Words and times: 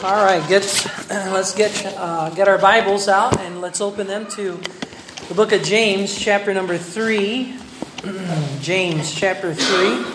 All 0.00 0.14
right, 0.24 0.46
get, 0.48 0.62
let's 1.10 1.52
get 1.56 1.74
uh, 1.98 2.30
get 2.30 2.46
our 2.46 2.56
Bibles 2.56 3.08
out 3.08 3.36
and 3.40 3.60
let's 3.60 3.80
open 3.80 4.06
them 4.06 4.30
to 4.30 4.54
the 5.26 5.34
book 5.34 5.50
of 5.50 5.64
James, 5.64 6.16
chapter 6.16 6.54
number 6.54 6.78
three. 6.78 7.58
James, 8.62 9.12
chapter 9.12 9.52
three. 9.52 10.06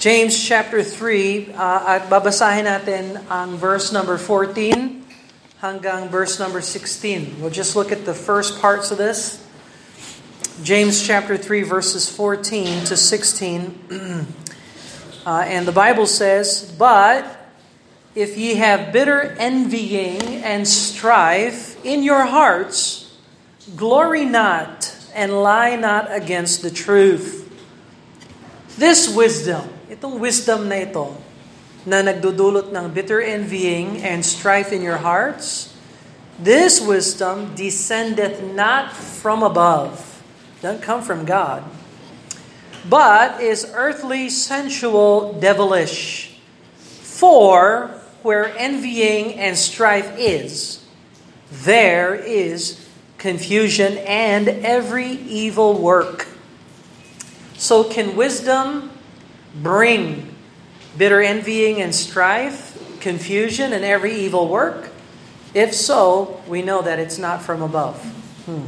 James 0.00 0.34
chapter 0.34 0.82
3, 0.82 1.54
uh, 1.54 1.98
at 1.98 2.10
babasahin 2.10 2.66
natin 2.66 3.22
ang 3.30 3.54
verse 3.54 3.90
number 3.94 4.18
14 4.18 5.02
hanggang 5.62 6.10
verse 6.10 6.38
number 6.42 6.60
16. 6.60 7.38
We'll 7.38 7.54
just 7.54 7.74
look 7.74 7.90
at 7.90 8.02
the 8.02 8.14
first 8.14 8.58
parts 8.58 8.90
of 8.90 8.98
this. 8.98 9.45
James 10.62 11.04
chapter 11.06 11.36
3, 11.36 11.62
verses 11.62 12.08
14 12.08 12.84
to 12.86 12.96
16. 12.96 13.84
uh, 15.26 15.44
and 15.44 15.68
the 15.68 15.72
Bible 15.72 16.06
says, 16.06 16.72
But 16.78 17.28
if 18.14 18.38
ye 18.38 18.54
have 18.54 18.90
bitter 18.90 19.36
envying 19.36 20.22
and 20.40 20.66
strife 20.66 21.76
in 21.84 22.02
your 22.02 22.24
hearts, 22.24 23.12
glory 23.76 24.24
not 24.24 24.96
and 25.14 25.42
lie 25.42 25.76
not 25.76 26.08
against 26.10 26.62
the 26.62 26.70
truth. 26.70 27.44
This 28.78 29.12
wisdom, 29.14 29.68
itong 29.92 30.20
wisdom 30.20 30.72
na 30.72 30.88
ito, 30.88 31.20
na 31.84 32.00
nagdudulot 32.00 32.72
ng 32.72 32.86
bitter 32.96 33.20
envying 33.20 34.00
and 34.00 34.24
strife 34.24 34.72
in 34.72 34.80
your 34.80 35.04
hearts, 35.04 35.76
this 36.40 36.80
wisdom 36.80 37.52
descendeth 37.52 38.40
not 38.40 38.92
from 38.96 39.44
above, 39.44 40.15
doesn't 40.60 40.82
come 40.82 41.02
from 41.02 41.24
God, 41.24 41.64
but 42.88 43.40
is 43.40 43.70
earthly, 43.74 44.28
sensual, 44.30 45.38
devilish. 45.40 46.38
For 46.78 47.88
where 48.22 48.56
envying 48.56 49.34
and 49.34 49.56
strife 49.56 50.18
is, 50.18 50.84
there 51.50 52.14
is 52.14 52.86
confusion 53.18 53.98
and 53.98 54.48
every 54.48 55.10
evil 55.10 55.80
work. 55.80 56.28
So, 57.56 57.84
can 57.84 58.16
wisdom 58.16 58.90
bring 59.62 60.34
bitter 60.98 61.22
envying 61.22 61.80
and 61.80 61.94
strife, 61.94 63.00
confusion, 63.00 63.72
and 63.72 63.84
every 63.84 64.14
evil 64.14 64.48
work? 64.48 64.90
If 65.54 65.74
so, 65.74 66.42
we 66.46 66.60
know 66.62 66.82
that 66.82 66.98
it's 66.98 67.18
not 67.18 67.42
from 67.42 67.62
above. 67.62 68.02
Hmm. 68.44 68.66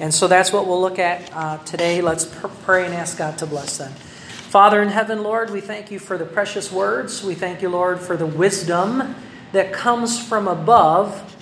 And 0.00 0.14
so 0.14 0.28
that's 0.28 0.52
what 0.52 0.66
we'll 0.66 0.80
look 0.80 0.98
at 0.98 1.30
uh, 1.34 1.58
today. 1.64 2.00
Let's 2.00 2.24
pr- 2.24 2.46
pray 2.46 2.84
and 2.84 2.94
ask 2.94 3.18
God 3.18 3.38
to 3.38 3.46
bless 3.46 3.78
them. 3.78 3.92
Father 3.92 4.80
in 4.80 4.88
heaven, 4.88 5.22
Lord, 5.22 5.50
we 5.50 5.60
thank 5.60 5.90
you 5.90 5.98
for 5.98 6.16
the 6.16 6.24
precious 6.24 6.72
words. 6.72 7.22
We 7.22 7.34
thank 7.34 7.62
you, 7.62 7.68
Lord, 7.68 8.00
for 8.00 8.16
the 8.16 8.26
wisdom 8.26 9.14
that 9.52 9.72
comes 9.72 10.22
from 10.22 10.48
above. 10.48 11.34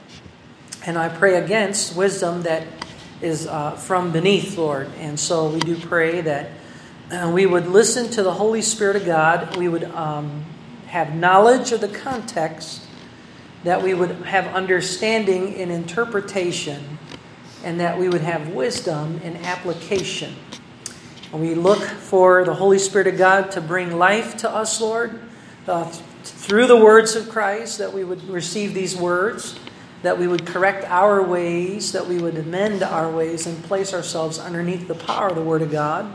And 0.86 0.96
I 0.96 1.08
pray 1.08 1.36
against 1.36 1.96
wisdom 1.96 2.42
that 2.42 2.66
is 3.20 3.46
uh, 3.46 3.72
from 3.72 4.12
beneath, 4.12 4.56
Lord. 4.56 4.88
And 4.98 5.18
so 5.18 5.50
we 5.50 5.60
do 5.60 5.76
pray 5.76 6.20
that 6.22 6.50
uh, 7.10 7.30
we 7.32 7.46
would 7.46 7.66
listen 7.66 8.10
to 8.10 8.22
the 8.22 8.32
Holy 8.32 8.62
Spirit 8.62 8.96
of 8.96 9.04
God. 9.04 9.56
We 9.56 9.68
would 9.68 9.84
um, 9.84 10.44
have 10.86 11.14
knowledge 11.14 11.72
of 11.72 11.80
the 11.80 11.88
context, 11.88 12.82
that 13.64 13.82
we 13.82 13.94
would 13.94 14.10
have 14.22 14.46
understanding 14.48 15.52
in 15.52 15.70
interpretation, 15.70 16.98
and 17.66 17.80
that 17.80 17.98
we 17.98 18.08
would 18.08 18.20
have 18.20 18.50
wisdom 18.50 19.20
in 19.24 19.36
application. 19.38 20.36
We 21.32 21.56
look 21.56 21.82
for 21.82 22.44
the 22.44 22.54
Holy 22.54 22.78
Spirit 22.78 23.08
of 23.08 23.18
God 23.18 23.50
to 23.50 23.60
bring 23.60 23.98
life 23.98 24.36
to 24.38 24.50
us, 24.50 24.80
Lord, 24.80 25.20
uh, 25.66 25.82
through 26.22 26.68
the 26.68 26.76
words 26.76 27.16
of 27.16 27.28
Christ, 27.28 27.78
that 27.78 27.92
we 27.92 28.04
would 28.04 28.22
receive 28.28 28.72
these 28.72 28.94
words, 28.94 29.58
that 30.02 30.16
we 30.16 30.28
would 30.28 30.46
correct 30.46 30.84
our 30.84 31.20
ways, 31.20 31.90
that 31.90 32.06
we 32.06 32.18
would 32.18 32.38
amend 32.38 32.84
our 32.84 33.10
ways 33.10 33.48
and 33.48 33.60
place 33.64 33.92
ourselves 33.92 34.38
underneath 34.38 34.86
the 34.86 34.94
power 34.94 35.26
of 35.26 35.34
the 35.34 35.42
Word 35.42 35.62
of 35.62 35.72
God 35.72 36.08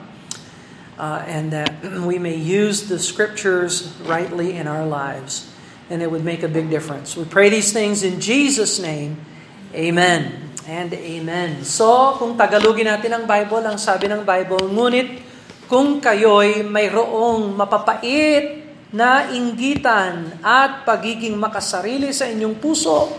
uh, 0.97 1.25
and 1.27 1.51
that 1.51 1.83
we 1.83 2.17
may 2.17 2.35
use 2.35 2.87
the 2.87 2.97
scriptures 2.97 3.93
rightly 4.03 4.55
in 4.55 4.67
our 4.67 4.85
lives. 4.85 5.51
And 5.89 6.01
it 6.01 6.09
would 6.09 6.23
make 6.23 6.43
a 6.43 6.47
big 6.47 6.69
difference. 6.69 7.17
We 7.17 7.25
pray 7.25 7.49
these 7.49 7.73
things 7.73 8.03
in 8.03 8.21
Jesus' 8.21 8.79
name. 8.79 9.25
Amen 9.73 10.50
and 10.71 10.95
amen. 10.95 11.67
So, 11.67 12.15
kung 12.15 12.39
Tagalogin 12.39 12.87
natin 12.87 13.11
ang 13.11 13.27
Bible, 13.27 13.59
ang 13.67 13.75
sabi 13.75 14.07
ng 14.07 14.23
Bible, 14.23 14.71
ngunit 14.71 15.19
kung 15.67 15.99
kayo'y 15.99 16.63
mayroong 16.63 17.51
mapapait 17.51 18.63
na 18.95 19.27
inggitan 19.35 20.39
at 20.39 20.87
pagiging 20.87 21.35
makasarili 21.35 22.15
sa 22.15 22.31
inyong 22.31 22.55
puso, 22.55 23.11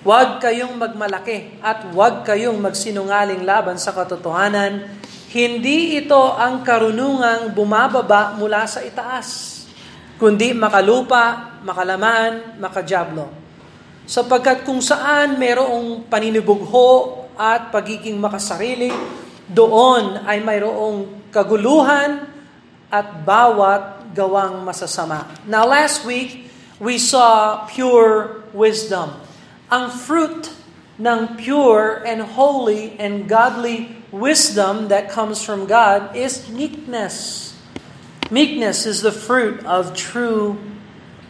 huwag 0.00 0.40
kayong 0.40 0.80
magmalaki 0.80 1.60
at 1.60 1.92
huwag 1.92 2.24
kayong 2.24 2.56
magsinungaling 2.56 3.44
laban 3.44 3.76
sa 3.76 3.92
katotohanan 3.92 4.96
hindi 5.30 5.94
ito 5.94 6.34
ang 6.34 6.66
karunungang 6.66 7.54
bumababa 7.54 8.34
mula 8.34 8.66
sa 8.66 8.82
itaas, 8.82 9.62
kundi 10.18 10.50
makalupa, 10.50 11.54
makalaman, 11.62 12.58
makajablo. 12.58 13.39
Sapagkat 14.10 14.66
kung 14.66 14.82
saan 14.82 15.38
mayroong 15.38 16.10
paninibugho 16.10 17.30
at 17.38 17.70
pagiging 17.70 18.18
makasarili, 18.18 18.90
doon 19.46 20.26
ay 20.26 20.42
mayroong 20.42 21.30
kaguluhan 21.30 22.26
at 22.90 23.06
bawat 23.22 24.10
gawang 24.10 24.66
masasama. 24.66 25.30
Now 25.46 25.62
last 25.62 26.02
week, 26.02 26.50
we 26.82 26.98
saw 26.98 27.62
pure 27.70 28.42
wisdom. 28.50 29.14
Ang 29.70 29.94
fruit 29.94 30.50
ng 30.98 31.38
pure 31.38 32.02
and 32.02 32.34
holy 32.34 32.98
and 32.98 33.30
godly 33.30 33.94
wisdom 34.10 34.90
that 34.90 35.06
comes 35.14 35.38
from 35.38 35.70
God 35.70 36.18
is 36.18 36.50
meekness. 36.50 37.54
Meekness 38.26 38.90
is 38.90 39.06
the 39.06 39.14
fruit 39.14 39.62
of 39.62 39.94
true 39.94 40.58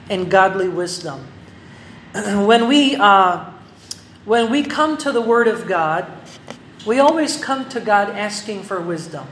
and 0.08 0.32
godly 0.32 0.72
wisdom. 0.72 1.28
when 2.48 2.66
we 2.66 2.97
uh, 2.97 3.47
when 4.26 4.50
we 4.50 4.62
come 4.62 4.98
to 4.98 5.12
the 5.12 5.22
Word 5.22 5.47
of 5.47 5.66
God, 5.66 6.06
we 6.87 6.98
always 6.98 7.38
come 7.38 7.69
to 7.71 7.78
God 7.78 8.10
asking 8.15 8.62
for 8.66 8.81
wisdom. 8.82 9.26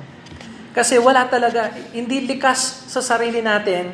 Kasi 0.74 1.00
wala 1.00 1.26
talaga, 1.26 1.74
hindi 1.90 2.22
likas 2.28 2.86
sa 2.86 3.02
sarili 3.02 3.42
natin 3.42 3.90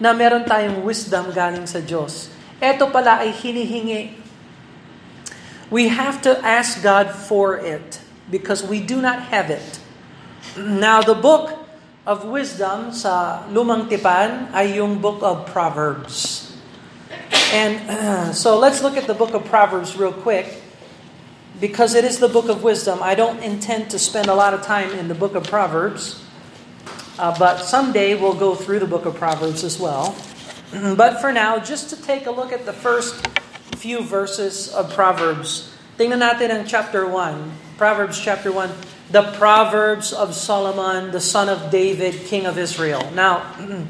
na 0.00 0.16
meron 0.16 0.48
tayong 0.48 0.80
wisdom 0.80 1.28
galing 1.28 1.68
sa 1.68 1.84
Diyos. 1.84 2.32
Ito 2.62 2.88
pala 2.88 3.20
ay 3.20 3.34
hinihingi. 3.36 4.22
We 5.72 5.88
have 5.88 6.20
to 6.24 6.36
ask 6.44 6.80
God 6.80 7.12
for 7.12 7.56
it 7.56 8.00
because 8.28 8.60
we 8.60 8.80
do 8.80 9.00
not 9.00 9.32
have 9.32 9.48
it. 9.48 9.80
Now, 10.56 11.00
the 11.00 11.16
book 11.16 11.52
of 12.04 12.28
wisdom 12.28 12.92
sa 12.92 13.44
Lumang 13.48 13.88
Tipan 13.88 14.52
ay 14.52 14.76
yung 14.80 15.00
book 15.00 15.24
of 15.24 15.48
Proverbs. 15.48 16.51
And 17.52 17.90
uh, 17.90 18.32
so 18.32 18.58
let's 18.58 18.82
look 18.82 18.96
at 18.96 19.06
the 19.06 19.14
book 19.14 19.34
of 19.34 19.44
Proverbs 19.44 19.96
real 19.96 20.12
quick. 20.12 20.60
Because 21.60 21.94
it 21.94 22.04
is 22.04 22.18
the 22.18 22.28
book 22.28 22.48
of 22.48 22.62
wisdom, 22.62 23.00
I 23.02 23.14
don't 23.14 23.38
intend 23.42 23.90
to 23.90 23.98
spend 23.98 24.28
a 24.28 24.34
lot 24.34 24.54
of 24.54 24.62
time 24.62 24.90
in 24.92 25.08
the 25.08 25.14
book 25.14 25.34
of 25.34 25.44
Proverbs. 25.44 26.24
Uh, 27.18 27.36
but 27.38 27.58
someday 27.58 28.14
we'll 28.14 28.34
go 28.34 28.54
through 28.54 28.80
the 28.80 28.86
book 28.86 29.04
of 29.04 29.14
Proverbs 29.14 29.62
as 29.62 29.78
well. 29.78 30.16
but 30.96 31.20
for 31.20 31.32
now, 31.32 31.58
just 31.58 31.90
to 31.90 32.00
take 32.00 32.26
a 32.26 32.30
look 32.30 32.52
at 32.52 32.66
the 32.66 32.72
first 32.72 33.26
few 33.76 34.02
verses 34.02 34.72
of 34.72 34.92
Proverbs. 34.94 35.74
Tingnan 35.98 36.24
natin 36.24 36.50
ang 36.50 36.64
chapter 36.64 37.06
1. 37.06 37.76
Proverbs 37.76 38.18
chapter 38.18 38.50
1, 38.50 38.70
the 39.10 39.22
Proverbs 39.34 40.12
of 40.12 40.34
Solomon, 40.34 41.10
the 41.10 41.20
son 41.20 41.48
of 41.48 41.70
David, 41.70 42.14
king 42.30 42.46
of 42.46 42.56
Israel. 42.56 43.10
Now, 43.12 43.42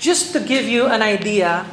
just 0.00 0.32
to 0.34 0.40
give 0.40 0.66
you 0.66 0.86
an 0.86 1.00
idea, 1.00 1.64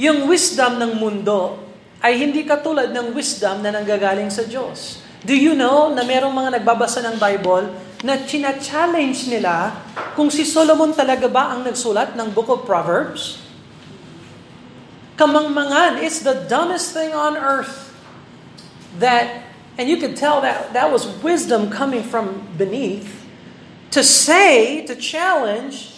yung 0.00 0.26
wisdom 0.26 0.78
ng 0.80 0.98
mundo 0.98 1.60
ay 2.04 2.20
hindi 2.20 2.44
katulad 2.44 2.92
ng 2.92 3.14
wisdom 3.16 3.64
na 3.64 3.72
nanggagaling 3.72 4.28
sa 4.28 4.44
Diyos. 4.44 5.00
Do 5.24 5.32
you 5.32 5.56
know 5.56 5.88
na 5.92 6.04
merong 6.04 6.32
mga 6.32 6.60
nagbabasa 6.60 7.00
ng 7.00 7.16
Bible 7.16 7.72
na 8.04 8.20
china-challenge 8.20 9.32
nila 9.32 9.72
kung 10.12 10.28
si 10.28 10.44
Solomon 10.44 10.92
talaga 10.92 11.24
ba 11.24 11.56
ang 11.56 11.64
nagsulat 11.64 12.12
ng 12.12 12.28
Book 12.36 12.52
of 12.52 12.68
Proverbs? 12.68 13.40
Kamangmangan, 15.16 16.02
it's 16.04 16.20
the 16.20 16.44
dumbest 16.44 16.92
thing 16.92 17.14
on 17.16 17.38
earth 17.38 17.94
that 19.00 19.44
And 19.76 19.88
you 19.88 19.96
could 19.96 20.16
tell 20.16 20.40
that 20.42 20.72
that 20.72 20.90
was 20.92 21.06
wisdom 21.22 21.70
coming 21.70 22.02
from 22.02 22.46
beneath 22.56 23.26
to 23.90 24.04
say, 24.04 24.86
to 24.86 24.94
challenge, 24.94 25.90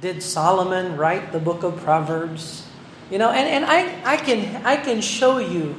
did 0.00 0.22
Solomon 0.22 0.96
write 0.96 1.32
the 1.32 1.38
book 1.38 1.62
of 1.62 1.80
Proverbs? 1.80 2.68
You 3.12 3.20
know, 3.20 3.28
and, 3.28 3.44
and 3.44 3.64
I, 3.68 3.92
I, 4.08 4.16
can, 4.16 4.64
I 4.64 4.80
can 4.80 5.04
show 5.04 5.36
you 5.36 5.76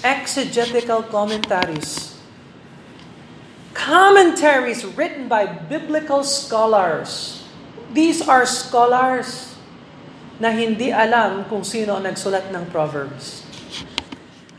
exegetical 0.00 1.04
commentaries, 1.04 2.16
commentaries 3.76 4.88
written 4.96 5.28
by 5.28 5.44
biblical 5.44 6.24
scholars 6.24 7.40
These 7.90 8.22
are 8.22 8.46
scholars 8.46 9.58
na 10.38 10.54
hindi 10.54 10.94
alam 10.94 11.42
kung 11.50 11.66
sino 11.66 11.98
ang 11.98 12.06
nagsulat 12.06 12.54
ng 12.54 12.70
Proverbs. 12.70 13.42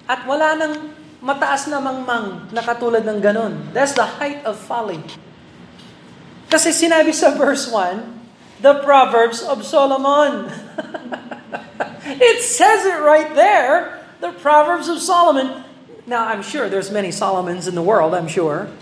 At 0.03 0.27
wala 0.27 0.59
nang 0.59 0.91
mataas 1.23 1.71
na 1.71 1.79
mangmang 1.79 2.51
na 2.51 2.59
katulad 2.59 3.07
ng 3.07 3.23
ganon. 3.23 3.71
That's 3.71 3.95
the 3.95 4.03
height 4.03 4.43
of 4.43 4.59
folly. 4.59 4.99
Kasi 6.51 6.75
sinabi 6.75 7.15
sa 7.15 7.31
verse 7.31 7.71
1, 7.71 8.59
the 8.59 8.83
Proverbs 8.83 9.39
of 9.39 9.63
Solomon. 9.63 10.51
it 12.05 12.43
says 12.43 12.85
it 12.85 13.01
right 13.01 13.33
there, 13.35 14.05
the 14.19 14.31
Proverbs 14.31 14.87
of 14.87 14.99
Solomon. 14.99 15.63
Now, 16.07 16.27
I'm 16.27 16.41
sure 16.41 16.69
there's 16.69 16.91
many 16.91 17.11
Solomons 17.11 17.67
in 17.67 17.75
the 17.75 17.81
world, 17.81 18.13
I'm 18.13 18.27
sure. 18.27 18.69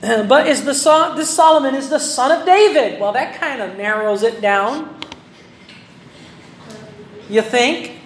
But 0.00 0.46
is 0.46 0.64
the 0.64 1.12
this 1.16 1.28
Solomon 1.28 1.74
is 1.74 1.90
the 1.90 1.98
son 1.98 2.32
of 2.32 2.46
David. 2.46 3.00
Well, 3.00 3.12
that 3.12 3.38
kind 3.38 3.60
of 3.60 3.76
narrows 3.76 4.22
it 4.22 4.40
down. 4.40 4.98
You 7.28 7.42
think? 7.42 7.98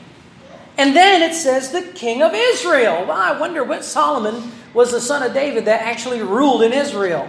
And 0.77 0.95
then 0.95 1.23
it 1.23 1.35
says 1.35 1.71
the 1.71 1.83
king 1.83 2.23
of 2.23 2.33
Israel. 2.35 3.07
Well, 3.07 3.13
I 3.13 3.39
wonder 3.39 3.63
what 3.63 3.85
Solomon 3.85 4.51
was 4.75 4.91
the 4.91 5.01
son 5.01 5.23
of 5.23 5.33
David 5.33 5.67
that 5.67 5.83
actually 5.83 6.21
ruled 6.21 6.63
in 6.63 6.73
Israel. 6.73 7.29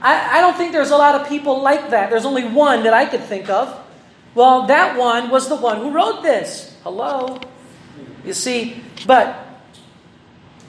I, 0.00 0.38
I, 0.38 0.40
don't 0.40 0.56
think 0.56 0.72
there's 0.72 0.90
a 0.90 0.96
lot 0.96 1.20
of 1.20 1.28
people 1.28 1.60
like 1.60 1.90
that. 1.90 2.08
There's 2.08 2.24
only 2.24 2.46
one 2.46 2.84
that 2.84 2.94
I 2.94 3.04
could 3.04 3.20
think 3.20 3.50
of. 3.50 3.79
Well, 4.34 4.66
that 4.70 4.96
one 4.96 5.30
was 5.30 5.48
the 5.48 5.56
one 5.56 5.78
who 5.78 5.90
wrote 5.90 6.22
this. 6.22 6.76
Hello? 6.84 7.40
You 8.24 8.32
see, 8.32 8.78
but 9.06 9.34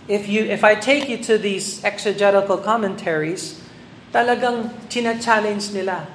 if 0.07 0.27
you 0.27 0.49
if 0.49 0.63
I 0.63 0.73
take 0.73 1.07
you 1.07 1.21
to 1.29 1.37
these 1.37 1.83
exegetical 1.85 2.57
commentaries, 2.57 3.61
talagang 4.09 4.73
china-challenge 4.89 5.71
nila. 5.71 6.07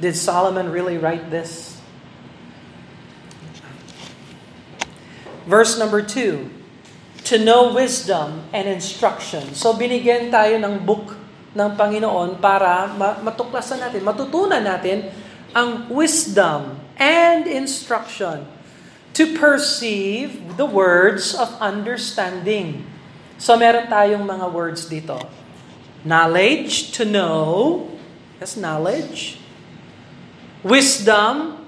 Did 0.00 0.16
Solomon 0.16 0.68
really 0.68 0.98
write 0.98 1.30
this? 1.30 1.80
Verse 5.46 5.78
number 5.78 6.02
2, 6.02 6.50
to 7.30 7.38
know 7.38 7.72
wisdom 7.72 8.44
and 8.50 8.66
instruction. 8.66 9.54
So 9.54 9.72
binigyan 9.72 10.34
tayo 10.34 10.58
ng 10.58 10.82
book 10.82 11.14
ng 11.54 11.70
Panginoon 11.78 12.42
para 12.42 12.90
matuklasan 13.22 13.80
natin, 13.80 14.02
matutunan 14.02 14.60
natin 14.60 15.08
ang 15.56 15.88
wisdom 15.88 16.76
and 17.00 17.48
instruction 17.48 18.44
to 19.16 19.32
perceive 19.40 20.60
the 20.60 20.68
words 20.68 21.32
of 21.32 21.48
understanding. 21.64 22.84
So 23.40 23.56
meron 23.56 23.88
tayong 23.88 24.28
mga 24.28 24.52
words 24.52 24.84
dito. 24.84 25.16
Knowledge, 26.04 26.92
to 27.00 27.08
know. 27.08 27.88
That's 28.36 28.60
knowledge. 28.60 29.40
Wisdom, 30.60 31.64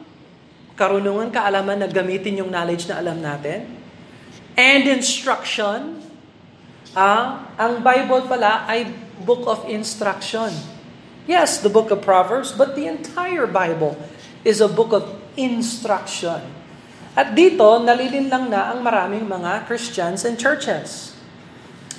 karunungan, 0.77 1.33
kaalaman 1.33 1.81
na 1.81 1.89
gamitin 1.89 2.45
yung 2.45 2.53
knowledge 2.53 2.85
na 2.93 3.01
alam 3.01 3.25
natin. 3.25 3.65
And 4.53 4.85
instruction. 4.85 6.05
Ah, 6.93 7.49
ang 7.57 7.81
Bible 7.81 8.29
pala 8.29 8.69
ay 8.69 8.93
book 9.25 9.49
of 9.49 9.65
instruction. 9.65 10.53
Yes, 11.29 11.61
the 11.61 11.69
book 11.69 11.93
of 11.93 12.01
Proverbs, 12.01 12.57
but 12.57 12.73
the 12.73 12.89
entire 12.89 13.45
Bible 13.45 14.01
is 14.49 14.65
a 14.65 14.71
book 14.71 14.97
of 14.97 15.05
instruction. 15.37 16.41
At 17.13 17.37
dito, 17.37 17.69
nalilinlang 17.85 18.49
na 18.49 18.73
ang 18.73 18.81
maraming 18.81 19.29
mga 19.29 19.69
Christians 19.69 20.25
and 20.25 20.41
churches. 20.41 21.13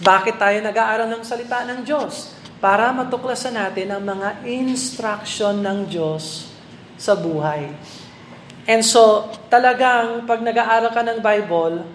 Bakit 0.02 0.42
tayo 0.42 0.58
nag-aaral 0.66 1.06
ng 1.14 1.22
salita 1.22 1.62
ng 1.62 1.86
Diyos? 1.86 2.34
Para 2.58 2.90
matuklasan 2.90 3.54
natin 3.54 3.94
ang 3.94 4.02
mga 4.02 4.42
instruction 4.50 5.62
ng 5.62 5.86
Diyos 5.86 6.50
sa 6.98 7.14
buhay. 7.14 7.70
And 8.66 8.81
so, 8.81 9.30
talagang 9.46 10.26
pag 10.26 10.42
nag-aaral 10.42 10.90
ka 10.90 11.06
ng 11.06 11.22
Bible, 11.22 11.86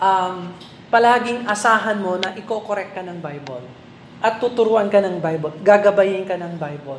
um, 0.00 0.48
palaging 0.88 1.44
asahan 1.44 2.00
mo 2.00 2.16
na 2.16 2.32
iko-correct 2.32 2.96
ka 2.96 3.04
ng 3.04 3.20
Bible. 3.20 3.83
At 4.24 4.40
tuturuan 4.40 4.88
ka 4.88 5.04
ng 5.04 5.20
Bible. 5.20 5.52
Gagabayin 5.60 6.24
ka 6.24 6.40
ng 6.40 6.56
Bible. 6.56 6.96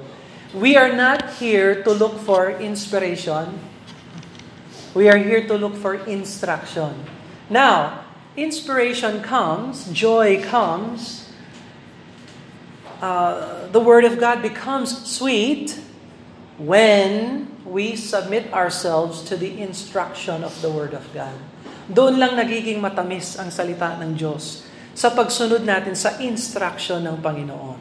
We 0.53 0.77
are 0.77 0.93
not 0.93 1.41
here 1.41 1.81
to 1.81 1.89
look 1.89 2.21
for 2.21 2.53
inspiration. 2.61 3.57
We 4.93 5.09
are 5.09 5.17
here 5.17 5.41
to 5.49 5.57
look 5.57 5.73
for 5.73 5.97
instruction. 6.05 6.93
Now, 7.49 8.05
inspiration 8.37 9.25
comes, 9.25 9.89
joy 9.89 10.39
comes, 10.45 11.25
uh, 13.01 13.67
the 13.73 13.81
Word 13.81 14.05
of 14.05 14.21
God 14.21 14.41
becomes 14.41 14.93
sweet 15.03 15.77
when 16.57 17.49
we 17.65 17.95
submit 17.97 18.53
ourselves 18.53 19.21
to 19.27 19.35
the 19.35 19.59
instruction 19.59 20.45
of 20.45 20.53
the 20.61 20.69
Word 20.69 20.93
of 20.93 21.03
God. 21.11 21.35
Doon 21.85 22.17
lang 22.17 22.33
nagiging 22.37 22.81
matamis 22.81 23.37
ang 23.37 23.53
salita 23.53 23.97
ng 23.99 24.17
Diyos 24.17 24.64
sa 24.95 25.11
pagsunod 25.11 25.67
natin 25.67 25.93
sa 25.93 26.15
instruction 26.23 27.03
ng 27.03 27.19
Panginoon. 27.19 27.77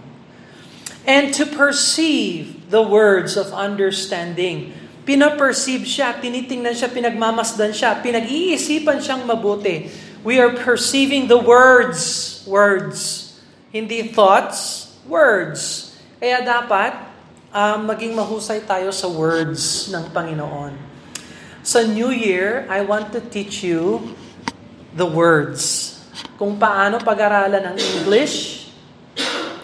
And 1.06 1.30
to 1.38 1.46
perceive 1.46 2.68
the 2.74 2.82
words 2.82 3.38
of 3.38 3.54
understanding. 3.54 4.74
Pinaperceive 5.06 5.86
siya, 5.86 6.18
tinitingnan 6.18 6.74
siya, 6.74 6.90
pinagmamasdan 6.90 7.70
siya, 7.70 8.02
pinag-iisipan 8.02 8.98
siyang 8.98 9.22
mabuti. 9.22 9.86
We 10.26 10.40
are 10.40 10.50
perceiving 10.50 11.30
the 11.30 11.38
words, 11.38 12.40
words. 12.48 13.30
Hindi 13.70 14.10
thoughts, 14.10 14.90
words. 15.06 15.92
Kaya 16.18 16.40
dapat 16.40 16.96
uh, 17.52 17.78
maging 17.84 18.16
mahusay 18.16 18.64
tayo 18.64 18.88
sa 18.90 19.06
words 19.06 19.92
ng 19.92 20.08
Panginoon. 20.08 20.72
Sa 21.60 21.84
New 21.84 22.10
Year, 22.10 22.64
I 22.72 22.80
want 22.80 23.12
to 23.12 23.20
teach 23.20 23.60
you 23.60 24.16
the 24.96 25.06
words. 25.06 25.93
Kung 26.38 26.58
paano 26.58 27.02
pag-aralan 27.02 27.72
ng 27.72 27.76
English 27.78 28.66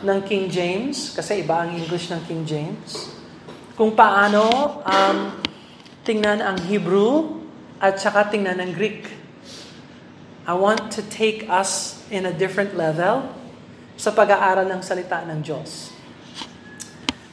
ng 0.01 0.19
King 0.25 0.47
James, 0.49 1.13
kasi 1.13 1.45
iba 1.45 1.63
ang 1.63 1.77
English 1.77 2.09
ng 2.11 2.21
King 2.25 2.43
James. 2.49 3.13
Kung 3.77 3.93
paano 3.97 4.81
um, 4.85 5.19
tingnan 6.05 6.41
ang 6.41 6.59
Hebrew 6.67 7.41
at 7.81 7.97
saka 7.97 8.29
tingnan 8.29 8.61
ang 8.61 8.73
Greek. 8.77 9.09
I 10.45 10.57
want 10.57 10.93
to 10.97 11.03
take 11.07 11.47
us 11.49 12.03
in 12.13 12.27
a 12.27 12.33
different 12.35 12.75
level 12.75 13.31
sa 13.95 14.11
pag-aaral 14.13 14.69
ng 14.69 14.81
salita 14.83 15.25
ng 15.29 15.41
Diyos. 15.45 15.93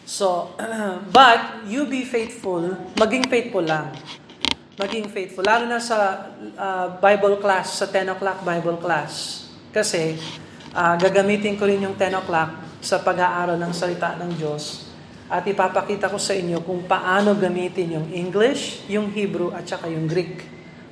So, 0.08 0.56
but 1.16 1.68
you 1.68 1.88
be 1.88 2.08
faithful, 2.08 2.76
maging 2.96 3.28
faithful 3.28 3.64
lang. 3.64 3.92
Maging 4.78 5.10
faithful. 5.10 5.42
Lalo 5.42 5.66
na 5.66 5.82
sa 5.82 6.30
uh, 6.54 6.88
Bible 7.02 7.42
class, 7.42 7.82
sa 7.82 7.90
10 7.90 8.14
o'clock 8.14 8.46
Bible 8.46 8.78
class. 8.78 9.44
Kasi, 9.74 10.22
uh, 10.72 10.96
gagamitin 11.02 11.58
ko 11.58 11.66
rin 11.66 11.82
yung 11.82 11.98
10 11.98 12.22
o'clock 12.22 12.80
sa 12.80 13.02
pag-aaral 13.02 13.58
ng 13.58 13.74
salita 13.74 14.14
ng 14.22 14.38
Diyos. 14.38 14.86
At 15.28 15.44
ipapakita 15.50 16.08
ko 16.08 16.22
sa 16.22 16.38
inyo 16.38 16.62
kung 16.62 16.86
paano 16.86 17.34
gamitin 17.34 17.98
yung 17.98 18.08
English, 18.14 18.86
yung 18.88 19.10
Hebrew, 19.10 19.52
at 19.52 19.66
saka 19.66 19.90
yung 19.90 20.06
Greek. 20.06 20.46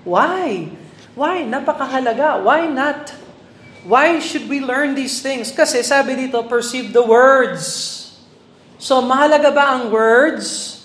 Why? 0.04 0.74
Why? 1.14 1.46
Napakahalaga. 1.46 2.42
Why 2.42 2.68
not? 2.68 3.14
Why 3.86 4.18
should 4.18 4.50
we 4.50 4.60
learn 4.66 4.98
these 4.98 5.22
things? 5.22 5.54
Kasi 5.54 5.86
sabi 5.86 6.18
dito, 6.18 6.42
perceive 6.50 6.90
the 6.90 7.06
words 7.06 7.96
So, 8.86 9.00
mahalaga 9.02 9.50
ba 9.56 9.74
ang 9.74 9.90
words? 9.90 10.78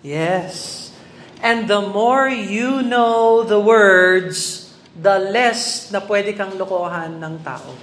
Yes. 0.00 0.75
And 1.42 1.68
the 1.68 1.84
more 1.84 2.28
you 2.28 2.80
know 2.80 3.44
the 3.44 3.60
words, 3.60 4.68
the 4.96 5.20
less 5.20 5.92
na 5.92 6.00
pwede 6.00 6.36
kang 6.36 6.56
lokohan 6.56 7.20
ng 7.20 7.44
tao. 7.44 7.76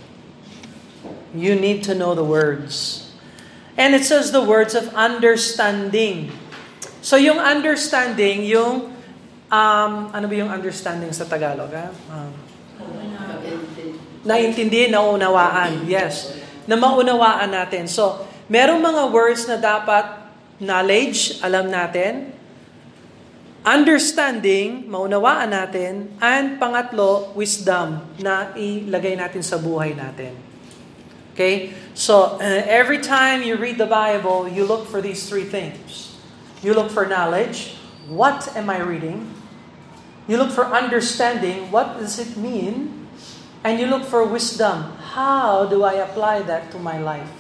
You 1.34 1.58
need 1.58 1.86
to 1.90 1.94
know 1.94 2.14
the 2.18 2.26
words. 2.26 3.06
And 3.78 3.98
it 3.98 4.06
says 4.06 4.30
the 4.30 4.42
words 4.42 4.78
of 4.78 4.94
understanding. 4.94 6.30
So 7.02 7.18
yung 7.18 7.42
understanding, 7.42 8.46
yung, 8.46 8.94
um, 9.50 9.94
ano 10.14 10.26
ba 10.30 10.36
yung 10.38 10.50
understanding 10.54 11.10
sa 11.14 11.26
Tagalog? 11.26 11.74
Ha? 11.74 11.90
Um, 12.10 12.32
naintindihan, 14.24 14.94
naunawaan. 14.94 15.90
Yes. 15.90 16.38
Na 16.70 16.78
maunawaan 16.78 17.50
natin. 17.50 17.90
So, 17.90 18.30
Merong 18.52 18.84
mga 18.84 19.04
words 19.16 19.48
na 19.48 19.56
dapat 19.56 20.04
knowledge, 20.60 21.40
alam 21.40 21.72
natin, 21.72 22.33
understanding, 23.64 24.88
maunawaan 24.92 25.56
natin, 25.56 26.12
and 26.20 26.60
pangatlo, 26.60 27.32
wisdom, 27.36 28.04
na 28.20 28.52
ilagay 28.56 29.16
natin 29.16 29.40
sa 29.40 29.56
buhay 29.56 29.96
natin. 29.96 30.36
Okay? 31.34 31.74
So, 31.96 32.38
uh, 32.38 32.62
every 32.70 33.00
time 33.00 33.42
you 33.42 33.56
read 33.58 33.80
the 33.80 33.90
Bible, 33.90 34.46
you 34.48 34.68
look 34.68 34.86
for 34.86 35.02
these 35.02 35.26
three 35.26 35.48
things. 35.48 36.14
You 36.62 36.76
look 36.76 36.92
for 36.92 37.08
knowledge. 37.08 37.80
What 38.08 38.52
am 38.56 38.70
I 38.70 38.84
reading? 38.84 39.32
You 40.28 40.38
look 40.38 40.52
for 40.52 40.68
understanding. 40.68 41.72
What 41.72 42.00
does 42.00 42.20
it 42.20 42.38
mean? 42.38 43.08
And 43.64 43.80
you 43.80 43.88
look 43.88 44.04
for 44.04 44.24
wisdom. 44.24 44.96
How 45.16 45.66
do 45.66 45.84
I 45.84 46.04
apply 46.04 46.44
that 46.48 46.72
to 46.76 46.80
my 46.80 47.00
life? 47.00 47.32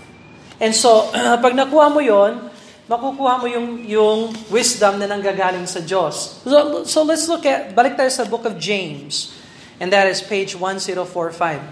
And 0.59 0.71
so, 0.71 1.11
pag 1.43 1.51
nakuha 1.51 1.91
mo 1.91 1.99
yon, 1.99 2.52
makukuha 2.87 3.39
mo 3.39 3.47
yung, 3.47 3.79
yung 3.87 4.19
wisdom 4.51 4.99
na 4.99 5.07
nanggagaling 5.07 5.63
sa 5.63 5.79
Diyos. 5.79 6.43
So, 6.43 6.83
so 6.83 6.99
let's 7.07 7.27
look 7.31 7.47
at, 7.47 7.71
balik 7.71 7.95
tayo 7.95 8.11
sa 8.11 8.27
book 8.27 8.43
of 8.43 8.59
James. 8.59 9.31
And 9.79 9.87
that 9.91 10.07
is 10.07 10.19
page 10.19 10.55
1045 10.55 11.63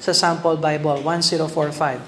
sa 0.00 0.12
sample 0.12 0.56
Bible, 0.60 1.00
1045. 1.04 2.00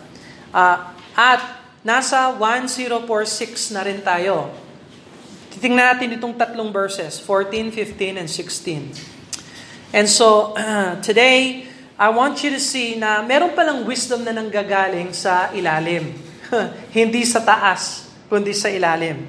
Uh, 0.52 0.76
at 1.16 1.40
nasa 1.84 2.32
1046 2.36 3.72
na 3.72 3.84
rin 3.84 4.00
tayo. 4.04 4.52
Titingnan 5.52 5.96
natin 5.96 6.16
itong 6.16 6.32
tatlong 6.36 6.72
verses, 6.72 7.20
14, 7.20 7.72
15, 7.72 8.20
and 8.20 8.28
16. 8.28 9.96
And 9.96 10.08
so, 10.08 10.56
uh, 10.56 11.00
today, 11.06 11.68
I 11.96 12.08
want 12.08 12.40
you 12.40 12.52
to 12.52 12.60
see 12.60 12.96
na 12.96 13.20
meron 13.20 13.52
palang 13.52 13.84
wisdom 13.84 14.24
na 14.24 14.32
nanggagaling 14.32 15.12
sa 15.12 15.52
ilalim. 15.52 16.16
Hindi 16.96 17.24
sa 17.28 17.44
taas, 17.44 18.11
kundi 18.32 18.56
sa 18.56 18.72
ilalim. 18.72 19.28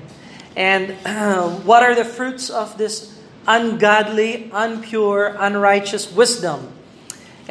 And 0.55 0.95
uh, 1.03 1.51
what 1.67 1.83
are 1.83 1.91
the 1.91 2.07
fruits 2.07 2.48
of 2.48 2.79
this 2.79 3.12
ungodly, 3.43 4.48
unpure, 4.55 5.36
unrighteous 5.36 6.15
wisdom? 6.15 6.72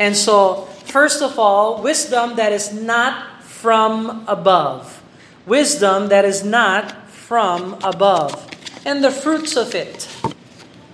And 0.01 0.17
so, 0.17 0.65
first 0.89 1.21
of 1.21 1.37
all, 1.37 1.85
wisdom 1.85 2.41
that 2.41 2.57
is 2.57 2.73
not 2.73 3.45
from 3.45 4.25
above. 4.25 5.05
Wisdom 5.45 6.09
that 6.09 6.25
is 6.25 6.41
not 6.41 7.13
from 7.13 7.77
above. 7.85 8.49
And 8.89 9.05
the 9.05 9.13
fruits 9.13 9.53
of 9.53 9.77
it. 9.77 10.09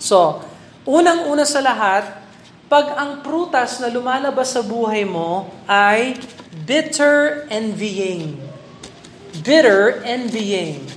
So, 0.03 0.43
unang-una 0.83 1.47
sa 1.47 1.63
lahat, 1.63 2.19
pag 2.67 2.99
ang 2.99 3.23
prutas 3.23 3.79
na 3.79 3.87
lumalabas 3.89 4.59
sa 4.59 4.67
buhay 4.67 5.07
mo 5.07 5.47
ay 5.71 6.19
bitter 6.67 7.47
envying. 7.49 8.48
Bitter 9.45 10.03
envying. 10.03 10.89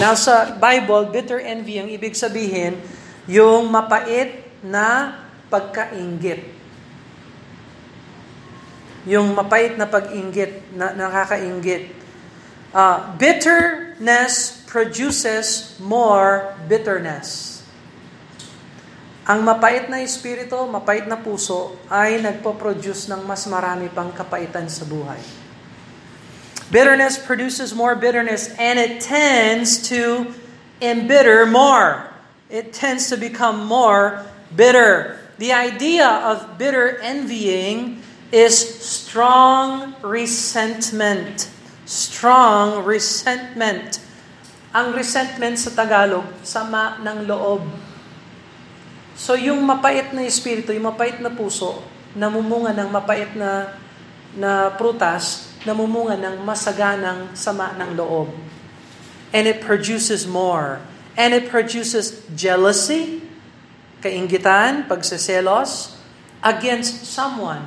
Now 0.00 0.16
sa 0.16 0.56
Bible, 0.56 1.12
bitter 1.12 1.38
envying, 1.38 1.92
ibig 1.92 2.16
sabihin, 2.16 2.80
yung 3.28 3.68
mapait 3.68 4.42
na 4.64 5.20
pagkaingit. 5.52 6.48
Yung 9.04 9.34
mapait 9.34 9.74
na 9.74 9.84
pag-inggit, 9.84 10.62
na 10.78 10.94
nakakaingit. 10.94 11.90
Uh, 12.72 13.12
bitterness 13.18 14.64
produces 14.64 15.76
more 15.82 16.56
bitterness. 16.70 17.60
Ang 19.28 19.44
mapait 19.44 19.86
na 19.92 20.00
espiritu, 20.00 20.56
mapait 20.66 21.04
na 21.04 21.20
puso, 21.20 21.78
ay 21.92 22.18
nagpo-produce 22.18 23.12
ng 23.12 23.22
mas 23.28 23.44
marami 23.46 23.92
pang 23.92 24.10
kapaitan 24.10 24.66
sa 24.66 24.88
buhay. 24.88 25.41
Bitterness 26.72 27.20
produces 27.20 27.76
more 27.76 27.92
bitterness 27.92 28.48
and 28.56 28.80
it 28.80 29.04
tends 29.04 29.92
to 29.92 30.32
embitter 30.80 31.44
more. 31.44 32.08
It 32.48 32.72
tends 32.72 33.12
to 33.12 33.20
become 33.20 33.68
more 33.68 34.24
bitter. 34.56 35.20
The 35.36 35.52
idea 35.52 36.08
of 36.08 36.56
bitter 36.56 36.96
envying 37.04 38.00
is 38.32 38.56
strong 38.56 39.92
resentment. 40.00 41.52
Strong 41.84 42.88
resentment. 42.88 44.00
Ang 44.72 44.96
resentment 44.96 45.60
sa 45.60 45.76
Tagalog, 45.76 46.24
sama 46.40 46.96
ng 47.04 47.28
loob. 47.28 47.68
So 49.12 49.36
yung 49.36 49.60
mapait 49.68 50.08
na 50.16 50.24
espiritu, 50.24 50.72
yung 50.72 50.88
mapait 50.88 51.20
na 51.20 51.28
puso, 51.28 51.84
namumunga 52.16 52.72
ng 52.72 52.88
mapait 52.88 53.28
na 53.36 53.76
na 54.32 54.72
prutas, 54.72 55.51
namumunga 55.62 56.18
ng 56.18 56.42
masaganang 56.42 57.34
sama 57.38 57.74
ng 57.78 57.94
loob. 57.94 58.30
And 59.32 59.48
it 59.48 59.62
produces 59.62 60.26
more. 60.26 60.82
And 61.16 61.32
it 61.32 61.48
produces 61.48 62.24
jealousy, 62.32 63.22
kaingitan, 64.02 64.88
pagseselos, 64.88 65.96
against 66.42 67.06
someone. 67.06 67.62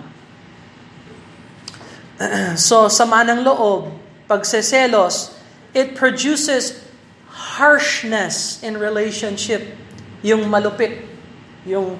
so, 2.60 2.88
sama 2.92 3.24
ng 3.24 3.44
loob, 3.44 3.96
pagseselos, 4.28 5.36
it 5.72 5.96
produces 5.96 6.84
harshness 7.32 8.60
in 8.64 8.76
relationship, 8.76 9.64
yung 10.24 10.48
malupit, 10.48 11.08
yung 11.68 12.00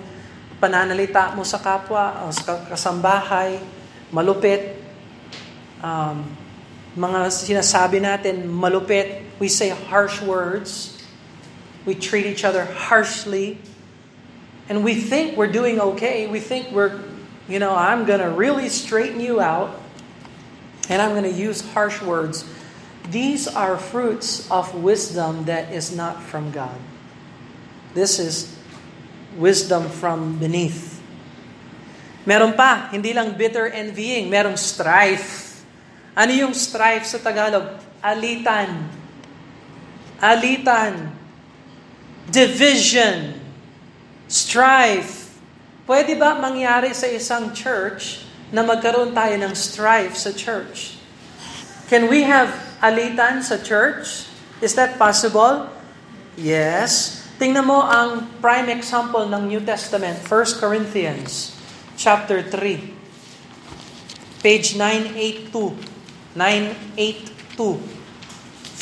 pananalita 0.60 1.36
mo 1.36 1.44
sa 1.44 1.60
kapwa 1.60 2.26
o 2.26 2.32
sa 2.32 2.64
kasambahay, 2.68 3.60
malupit, 4.12 4.85
um, 5.86 6.26
mga 6.98 7.30
sinasabi 7.30 8.02
natin, 8.02 8.50
malupit, 8.50 9.22
we 9.38 9.46
say 9.46 9.70
harsh 9.70 10.18
words, 10.26 10.98
we 11.86 11.94
treat 11.94 12.26
each 12.26 12.42
other 12.42 12.66
harshly, 12.66 13.62
and 14.66 14.82
we 14.82 14.98
think 14.98 15.38
we're 15.38 15.52
doing 15.52 15.78
okay, 15.94 16.26
we 16.26 16.42
think 16.42 16.74
we're, 16.74 16.98
you 17.46 17.62
know, 17.62 17.78
I'm 17.78 18.10
going 18.10 18.24
to 18.24 18.34
really 18.34 18.66
straighten 18.74 19.22
you 19.22 19.38
out, 19.38 19.78
and 20.90 20.98
I'm 21.02 21.14
going 21.14 21.30
to 21.30 21.38
use 21.38 21.62
harsh 21.62 22.02
words. 22.02 22.42
These 23.12 23.46
are 23.46 23.78
fruits 23.78 24.50
of 24.50 24.74
wisdom 24.74 25.46
that 25.46 25.70
is 25.70 25.94
not 25.94 26.24
from 26.26 26.50
God. 26.50 26.74
This 27.94 28.18
is 28.18 28.50
wisdom 29.38 29.86
from 29.94 30.42
beneath. 30.42 30.98
Meron 32.26 32.58
pa, 32.58 32.90
hindi 32.90 33.14
lang 33.14 33.38
bitter 33.38 33.70
envying, 33.70 34.34
merong 34.34 34.58
strife. 34.58 35.55
Ano 36.16 36.32
yung 36.32 36.56
strife 36.56 37.04
sa 37.04 37.20
Tagalog? 37.20 37.76
Alitan. 38.00 38.88
Alitan. 40.24 41.12
Division. 42.32 43.36
Strife. 44.32 45.36
Pwede 45.84 46.16
ba 46.16 46.40
mangyari 46.40 46.96
sa 46.96 47.06
isang 47.12 47.52
church 47.52 48.24
na 48.48 48.64
magkaroon 48.64 49.12
tayo 49.12 49.36
ng 49.36 49.52
strife 49.52 50.16
sa 50.16 50.32
church? 50.32 50.96
Can 51.92 52.08
we 52.08 52.24
have 52.24 52.50
alitan 52.80 53.44
sa 53.44 53.60
church? 53.60 54.32
Is 54.64 54.72
that 54.80 54.96
possible? 54.96 55.68
Yes. 56.40 57.22
Tingnan 57.36 57.68
mo 57.68 57.84
ang 57.84 58.32
prime 58.40 58.72
example 58.72 59.28
ng 59.28 59.52
New 59.52 59.60
Testament, 59.68 60.24
1 60.24 60.64
Corinthians 60.64 61.52
chapter 62.00 62.40
3. 62.40 62.96
Page 64.40 64.80
982. 64.80 65.95
982. 66.36 67.80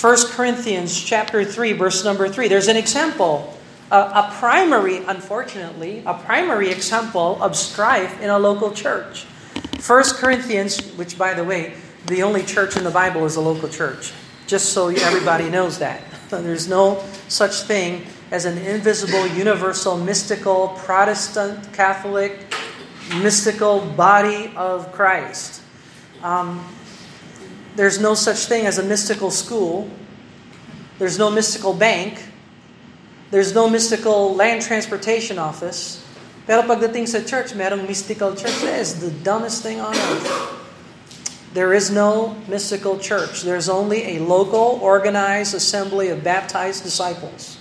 1 0.02 0.18
Corinthians 0.32 1.02
chapter 1.02 1.46
3 1.46 1.74
verse 1.74 2.04
number 2.04 2.28
3. 2.28 2.48
There's 2.48 2.68
an 2.68 2.76
example, 2.76 3.58
a, 3.92 3.98
a 3.98 4.32
primary, 4.34 4.98
unfortunately, 5.06 6.04
a 6.06 6.16
primary 6.16 6.72
example 6.72 7.42
of 7.42 7.56
strife 7.56 8.20
in 8.20 8.30
a 8.30 8.40
local 8.40 8.72
church. 8.72 9.26
1 9.86 10.04
Corinthians, 10.16 10.82
which 10.94 11.18
by 11.18 11.34
the 11.34 11.44
way, 11.44 11.76
the 12.08 12.24
only 12.24 12.44
church 12.44 12.76
in 12.76 12.84
the 12.84 12.92
Bible 12.92 13.24
is 13.26 13.36
a 13.36 13.42
local 13.42 13.70
church. 13.70 14.12
Just 14.48 14.74
so 14.74 14.90
everybody 14.90 15.50
knows 15.50 15.80
that. 15.80 16.02
There's 16.30 16.68
no 16.68 17.04
such 17.28 17.62
thing 17.62 18.06
as 18.32 18.46
an 18.46 18.58
invisible, 18.58 19.28
universal, 19.28 19.96
mystical, 19.96 20.70
Protestant, 20.80 21.72
Catholic, 21.72 22.46
mystical 23.22 23.80
body 23.80 24.52
of 24.56 24.92
Christ. 24.92 25.62
Um, 26.24 26.66
there's 27.76 28.00
no 28.00 28.14
such 28.14 28.46
thing 28.46 28.66
as 28.66 28.78
a 28.78 28.84
mystical 28.84 29.32
school. 29.32 29.90
There's 31.00 31.18
no 31.18 31.30
mystical 31.30 31.74
bank. 31.74 32.22
There's 33.32 33.54
no 33.54 33.70
mystical 33.70 34.36
land 34.36 34.62
transportation 34.62 35.40
office. 35.40 36.06
Pero 36.46 36.62
pagdating 36.64 37.08
sa 37.08 37.24
church, 37.26 37.56
merong 37.58 37.88
mystical 37.88 38.36
church. 38.36 38.54
That 38.62 38.78
is 38.78 39.00
the 39.02 39.10
dumbest 39.10 39.64
thing 39.64 39.82
on 39.82 39.96
earth. 39.96 40.30
There 41.54 41.74
is 41.74 41.90
no 41.90 42.38
mystical 42.50 42.98
church. 42.98 43.42
There's 43.42 43.70
only 43.70 44.18
a 44.18 44.20
local, 44.20 44.82
organized 44.82 45.54
assembly 45.54 46.10
of 46.10 46.24
baptized 46.24 46.84
disciples. 46.84 47.58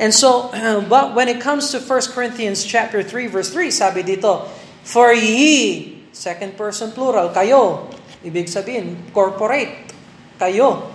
And 0.00 0.12
so, 0.12 0.48
but 0.88 1.14
when 1.14 1.28
it 1.28 1.40
comes 1.40 1.70
to 1.72 1.80
1 1.80 2.12
Corinthians 2.12 2.64
chapter 2.64 3.04
3, 3.04 3.28
verse 3.28 3.52
3, 3.52 3.70
sabi 3.70 4.02
dito, 4.02 4.48
For 4.82 5.12
ye, 5.12 6.02
second 6.12 6.56
person 6.56 6.92
plural, 6.92 7.28
kayo, 7.30 7.92
ibig 8.24 8.48
sabihin, 8.48 9.00
corporate, 9.12 9.92
kayo. 10.40 10.92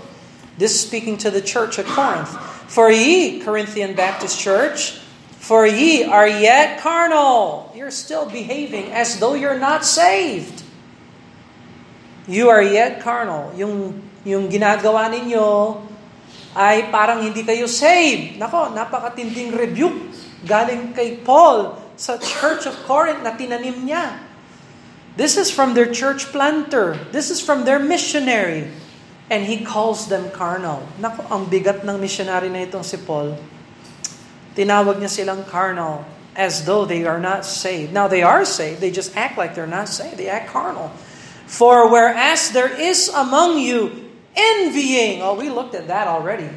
This 0.58 0.74
is 0.74 0.82
speaking 0.82 1.18
to 1.22 1.30
the 1.30 1.42
church 1.42 1.78
at 1.78 1.86
Corinth. 1.86 2.32
For 2.66 2.90
ye, 2.90 3.42
Corinthian 3.44 3.94
Baptist 3.94 4.40
Church, 4.40 4.98
for 5.38 5.70
ye 5.70 6.02
are 6.02 6.26
yet 6.26 6.82
carnal. 6.82 7.70
You're 7.78 7.94
still 7.94 8.26
behaving 8.26 8.90
as 8.90 9.22
though 9.22 9.38
you're 9.38 9.62
not 9.62 9.86
saved. 9.86 10.66
You 12.26 12.50
are 12.50 12.64
yet 12.66 13.06
carnal. 13.06 13.54
Yung, 13.54 14.02
yung 14.26 14.50
ginagawa 14.50 15.14
ninyo 15.14 15.78
ay 16.58 16.90
parang 16.90 17.22
hindi 17.22 17.46
kayo 17.46 17.70
saved. 17.70 18.42
Nako, 18.42 18.74
napakatinding 18.74 19.54
rebuke 19.54 20.10
galing 20.42 20.98
kay 20.98 21.22
Paul 21.22 21.78
sa 21.94 22.18
Church 22.18 22.66
of 22.66 22.74
Corinth 22.90 23.22
na 23.22 23.38
tinanim 23.38 23.86
niya. 23.86 24.18
This 25.16 25.40
is 25.40 25.48
from 25.52 25.74
their 25.74 25.88
church 25.88 26.28
planter. 26.36 27.00
This 27.12 27.32
is 27.32 27.40
from 27.40 27.64
their 27.64 27.80
missionary. 27.80 28.68
And 29.32 29.48
he 29.48 29.64
calls 29.64 30.08
them 30.12 30.30
carnal. 30.32 30.86
Naku, 31.00 31.24
ang 31.32 31.48
bigat 31.48 31.82
ng 31.88 31.98
missionary 31.98 32.52
na 32.52 32.68
itong 32.68 32.84
si 32.84 33.00
Paul. 33.00 33.40
Tinawag 34.54 35.00
niya 35.00 35.10
silang 35.10 35.44
carnal 35.48 36.06
as 36.36 36.68
though 36.68 36.84
they 36.84 37.08
are 37.08 37.20
not 37.20 37.48
saved. 37.48 37.96
Now 37.96 38.08
they 38.08 38.22
are 38.22 38.44
saved, 38.44 38.84
they 38.84 38.92
just 38.92 39.16
act 39.16 39.40
like 39.40 39.56
they're 39.56 39.66
not 39.66 39.88
saved. 39.88 40.20
They 40.20 40.28
act 40.28 40.52
carnal. 40.52 40.92
For 41.48 41.90
whereas 41.90 42.52
there 42.52 42.70
is 42.70 43.08
among 43.10 43.60
you 43.60 44.12
envying, 44.36 45.24
oh, 45.24 45.34
we 45.36 45.50
looked 45.50 45.76
at 45.76 45.88
that 45.88 46.08
already. 46.08 46.50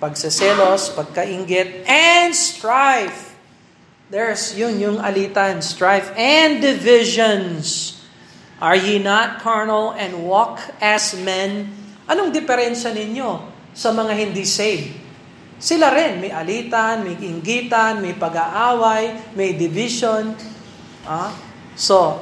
Pagseselos, 0.00 0.96
pagkaingit, 0.96 1.86
and 1.86 2.34
strife. 2.34 3.31
There's 4.12 4.52
yun 4.52 4.76
yung 4.76 5.00
alitan, 5.00 5.64
strife, 5.64 6.12
and 6.20 6.60
divisions. 6.60 7.96
Are 8.60 8.76
ye 8.76 9.00
not 9.00 9.40
carnal 9.40 9.96
and 9.96 10.28
walk 10.28 10.60
as 10.84 11.16
men? 11.16 11.72
Anong 12.04 12.36
diferensya 12.36 12.92
ninyo 12.92 13.40
sa 13.72 13.88
mga 13.88 14.12
hindi 14.12 14.44
saved? 14.44 15.00
Sila 15.56 15.88
rin, 15.96 16.20
may 16.20 16.28
alitan, 16.28 17.08
may 17.08 17.16
inggitan, 17.24 18.04
may 18.04 18.12
pag-aaway, 18.12 19.32
may 19.32 19.56
division. 19.56 20.36
Ah? 21.08 21.32
So, 21.72 22.20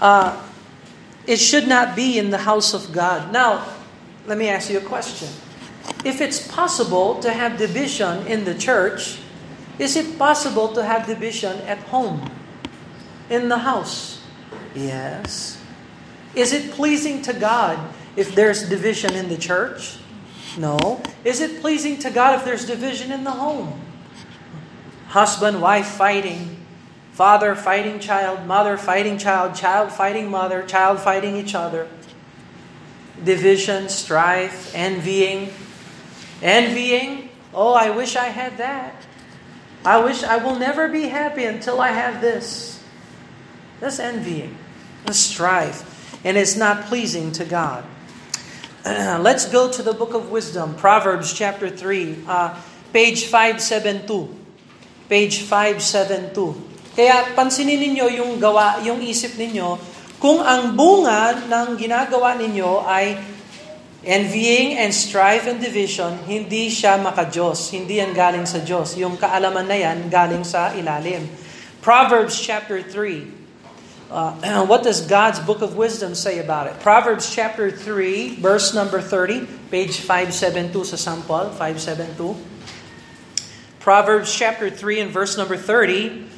uh, 0.00 0.32
it 1.28 1.36
should 1.36 1.68
not 1.68 1.92
be 1.92 2.16
in 2.16 2.32
the 2.32 2.48
house 2.48 2.72
of 2.72 2.88
God. 2.88 3.36
Now, 3.36 3.68
let 4.24 4.40
me 4.40 4.48
ask 4.48 4.72
you 4.72 4.80
a 4.80 4.86
question. 4.88 5.28
If 6.08 6.24
it's 6.24 6.40
possible 6.40 7.20
to 7.20 7.36
have 7.36 7.60
division 7.60 8.24
in 8.24 8.48
the 8.48 8.56
church, 8.56 9.27
is 9.78 9.96
it 9.96 10.18
possible 10.18 10.68
to 10.74 10.84
have 10.84 11.06
division 11.06 11.58
at 11.62 11.78
home, 11.78 12.30
in 13.30 13.48
the 13.48 13.58
house? 13.58 14.22
Yes. 14.74 15.62
Is 16.34 16.52
it 16.52 16.72
pleasing 16.72 17.22
to 17.22 17.32
God 17.32 17.78
if 18.16 18.34
there's 18.34 18.68
division 18.68 19.14
in 19.14 19.28
the 19.28 19.36
church? 19.36 19.98
No. 20.56 21.02
Is 21.24 21.40
it 21.40 21.60
pleasing 21.60 21.98
to 21.98 22.10
God 22.10 22.38
if 22.38 22.44
there's 22.44 22.66
division 22.66 23.12
in 23.12 23.24
the 23.24 23.30
home? 23.30 23.80
Husband, 25.08 25.62
wife 25.62 25.86
fighting, 25.86 26.56
father 27.12 27.54
fighting 27.54 27.98
child, 28.00 28.46
mother 28.46 28.76
fighting 28.76 29.18
child, 29.18 29.54
child 29.54 29.92
fighting 29.92 30.30
mother, 30.30 30.62
child 30.62 31.00
fighting 31.00 31.36
each 31.36 31.54
other. 31.54 31.88
Division, 33.24 33.88
strife, 33.88 34.74
envying. 34.74 35.52
Envying, 36.42 37.30
oh, 37.52 37.72
I 37.72 37.90
wish 37.90 38.16
I 38.16 38.26
had 38.26 38.58
that. 38.58 38.97
I 39.88 40.04
wish 40.04 40.20
I 40.20 40.36
will 40.36 40.60
never 40.60 40.92
be 40.92 41.08
happy 41.08 41.48
until 41.48 41.80
I 41.80 41.96
have 41.96 42.20
this. 42.20 42.76
That's 43.80 43.96
envying, 43.96 44.52
that's 45.08 45.16
strife, 45.16 45.80
and 46.20 46.36
it's 46.36 46.60
not 46.60 46.92
pleasing 46.92 47.32
to 47.40 47.48
God. 47.48 47.88
let's 49.24 49.48
go 49.48 49.72
to 49.72 49.80
the 49.80 49.96
book 49.96 50.12
of 50.12 50.28
wisdom, 50.28 50.76
Proverbs 50.76 51.32
chapter 51.32 51.72
3, 51.72 52.28
uh, 52.28 52.60
page 52.92 53.32
572. 53.32 54.28
Page 55.08 55.48
572. 55.48 56.92
Kaya 56.92 57.32
pansinin 57.32 57.80
ninyo 57.80 58.12
yung 58.12 58.36
gawa, 58.36 58.84
yung 58.84 59.00
isip 59.00 59.40
ninyo, 59.40 59.80
kung 60.20 60.44
ang 60.44 60.76
bunga 60.76 61.48
ng 61.48 61.80
ginagawa 61.80 62.36
ninyo 62.36 62.84
ay 62.84 63.16
envying 64.04 64.78
and 64.78 64.94
strife 64.94 65.46
and 65.46 65.60
division, 65.60 66.18
hindi 66.26 66.70
siya 66.70 66.98
makajos. 67.02 67.70
Hindi 67.70 67.98
yan 67.98 68.14
galing 68.14 68.46
sa 68.46 68.62
Diyos. 68.62 68.94
Yung 68.98 69.18
kaalaman 69.18 69.66
na 69.66 69.78
yan 69.78 70.06
galing 70.06 70.44
sa 70.46 70.70
ilalim. 70.74 71.26
Proverbs 71.82 72.38
chapter 72.38 72.82
3, 72.82 74.10
uh, 74.10 74.64
what 74.70 74.82
does 74.82 75.02
God's 75.06 75.40
book 75.40 75.62
of 75.62 75.74
wisdom 75.74 76.14
say 76.14 76.38
about 76.38 76.66
it? 76.66 76.78
Proverbs 76.78 77.30
chapter 77.32 77.70
3, 77.70 78.38
verse 78.38 78.74
number 78.74 79.00
30, 79.00 79.46
page 79.72 79.98
572 80.04 80.94
sa 80.94 80.98
sample, 80.98 81.50
572. 81.56 82.36
Proverbs 83.80 84.28
chapter 84.28 84.68
3 84.68 85.08
and 85.08 85.10
verse 85.10 85.38
number 85.38 85.56
30. 85.56 86.28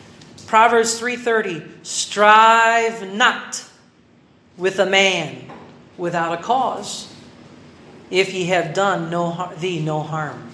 Proverbs 0.51 0.99
3:30, 0.99 1.63
strive 1.87 3.15
not 3.15 3.63
with 4.59 4.81
a 4.81 4.87
man 4.87 5.47
without 5.97 6.35
a 6.39 6.43
cause, 6.43 7.07
if 8.11 8.35
he 8.35 8.51
have 8.51 8.75
done 8.75 9.09
no 9.09 9.31
har- 9.31 9.55
thee 9.57 9.81
no 9.81 10.03
harm. 10.05 10.51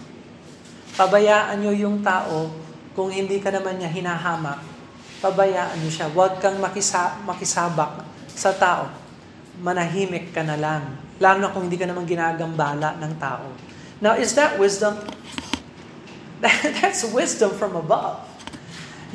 Pabayaan 0.94 1.60
nyo 1.60 1.72
yung 1.72 2.04
tao 2.04 2.52
kung 2.92 3.10
hindi 3.12 3.40
ka 3.40 3.52
naman 3.52 3.80
niya 3.80 3.90
hinahamak 3.90 4.76
pabayaan 5.20 5.80
mo 5.80 5.90
siya. 5.90 6.06
Huwag 6.12 6.38
kang 6.38 6.58
makisa, 6.60 7.18
makisabak 7.24 8.04
sa 8.30 8.52
tao. 8.54 8.92
Manahimik 9.60 10.30
ka 10.30 10.44
na 10.44 10.54
lang. 10.54 11.00
Lalo 11.16 11.38
na 11.40 11.50
kung 11.52 11.68
hindi 11.68 11.80
ka 11.80 11.88
naman 11.88 12.04
ginagambala 12.04 13.00
ng 13.00 13.12
tao. 13.16 13.48
Now, 13.98 14.14
is 14.20 14.36
that 14.36 14.60
wisdom? 14.60 15.00
That's 16.80 17.08
wisdom 17.08 17.56
from 17.56 17.74
above. 17.80 18.20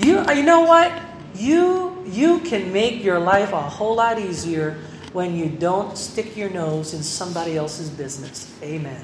You, 0.01 0.25
you 0.33 0.41
know 0.41 0.65
what? 0.65 0.89
You, 1.37 1.93
you 2.09 2.41
can 2.41 2.73
make 2.73 3.05
your 3.05 3.21
life 3.21 3.53
a 3.53 3.61
whole 3.61 4.01
lot 4.01 4.17
easier 4.17 4.81
when 5.11 5.35
you 5.35 5.51
don't 5.51 5.97
stick 5.99 6.35
your 6.35 6.49
nose 6.49 6.95
in 6.95 7.03
somebody 7.03 7.55
else's 7.59 7.91
business. 7.91 8.51
Amen. 8.63 9.03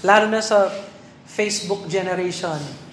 Lalo 0.00 0.30
na 0.32 0.40
sa 0.40 0.72
Facebook 1.28 1.88
generation 1.88 2.88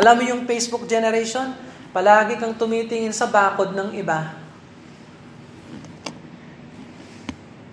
alam 0.00 0.14
mo 0.16 0.22
yung 0.22 0.46
Facebook 0.46 0.86
generation? 0.86 1.50
Palagi 1.90 2.38
kang 2.38 2.54
tumitingin 2.54 3.10
sa 3.10 3.26
bakod 3.26 3.74
ng 3.74 3.90
iba. 3.98 4.38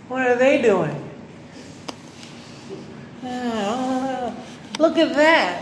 What 0.09 0.25
are 0.25 0.39
they 0.39 0.63
doing? 0.63 0.97
Uh, 3.21 4.31
look 4.81 4.97
at 4.97 5.11
that. 5.13 5.53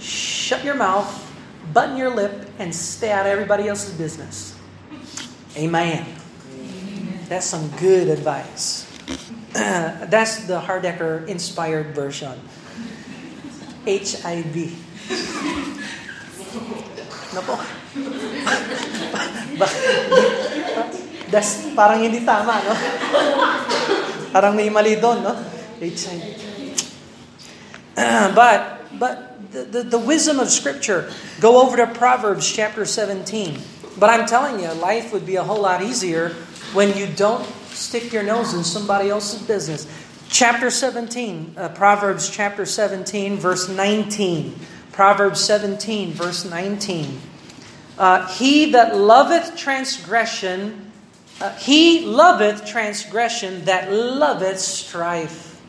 Shut 0.00 0.64
your 0.64 0.74
mouth, 0.74 1.08
button 1.70 1.94
your 1.94 2.10
lip, 2.10 2.47
and 2.58 2.74
stay 2.74 3.10
out 3.10 3.26
of 3.26 3.32
everybody 3.32 3.68
else's 3.68 3.94
business. 3.94 4.58
Amen. 5.56 6.06
That's 7.28 7.46
some 7.46 7.70
good 7.78 8.08
advice. 8.08 8.86
that's 10.12 10.44
the 10.44 10.60
Hardecker 10.60 11.26
inspired 11.26 11.94
version. 11.94 12.36
HIV. 13.86 14.76
Nako. 17.32 17.56
Das, 21.28 21.68
parang 21.76 22.00
hindi 22.00 22.24
tama, 22.24 22.56
no? 22.64 22.74
Parang 24.32 24.56
may 24.56 24.72
mali 24.72 24.96
doon, 24.96 25.20
no? 25.20 25.34
HIV. 25.80 26.40
but, 28.38 28.77
but 28.98 29.52
the, 29.52 29.64
the, 29.64 29.82
the 29.82 29.98
wisdom 29.98 30.38
of 30.38 30.48
Scripture, 30.48 31.10
go 31.40 31.62
over 31.62 31.76
to 31.76 31.86
Proverbs 31.86 32.50
chapter 32.50 32.84
17. 32.84 33.60
But 33.98 34.10
I'm 34.10 34.26
telling 34.26 34.60
you, 34.60 34.72
life 34.74 35.12
would 35.12 35.26
be 35.26 35.36
a 35.36 35.42
whole 35.42 35.60
lot 35.60 35.82
easier 35.82 36.30
when 36.72 36.96
you 36.96 37.06
don't 37.06 37.44
stick 37.70 38.12
your 38.12 38.22
nose 38.22 38.54
in 38.54 38.64
somebody 38.64 39.10
else's 39.10 39.42
business. 39.42 39.86
Chapter 40.28 40.70
17, 40.70 41.54
uh, 41.56 41.68
Proverbs 41.70 42.28
chapter 42.28 42.66
17, 42.66 43.36
verse 43.36 43.68
19. 43.68 44.54
Proverbs 44.92 45.40
17, 45.40 46.12
verse 46.12 46.44
19. 46.44 47.20
Uh, 47.96 48.26
he 48.28 48.72
that 48.72 48.96
loveth 48.96 49.56
transgression, 49.56 50.92
uh, 51.40 51.54
he 51.56 52.04
loveth 52.04 52.66
transgression 52.66 53.64
that 53.64 53.92
loveth 53.92 54.58
strife. 54.58 55.60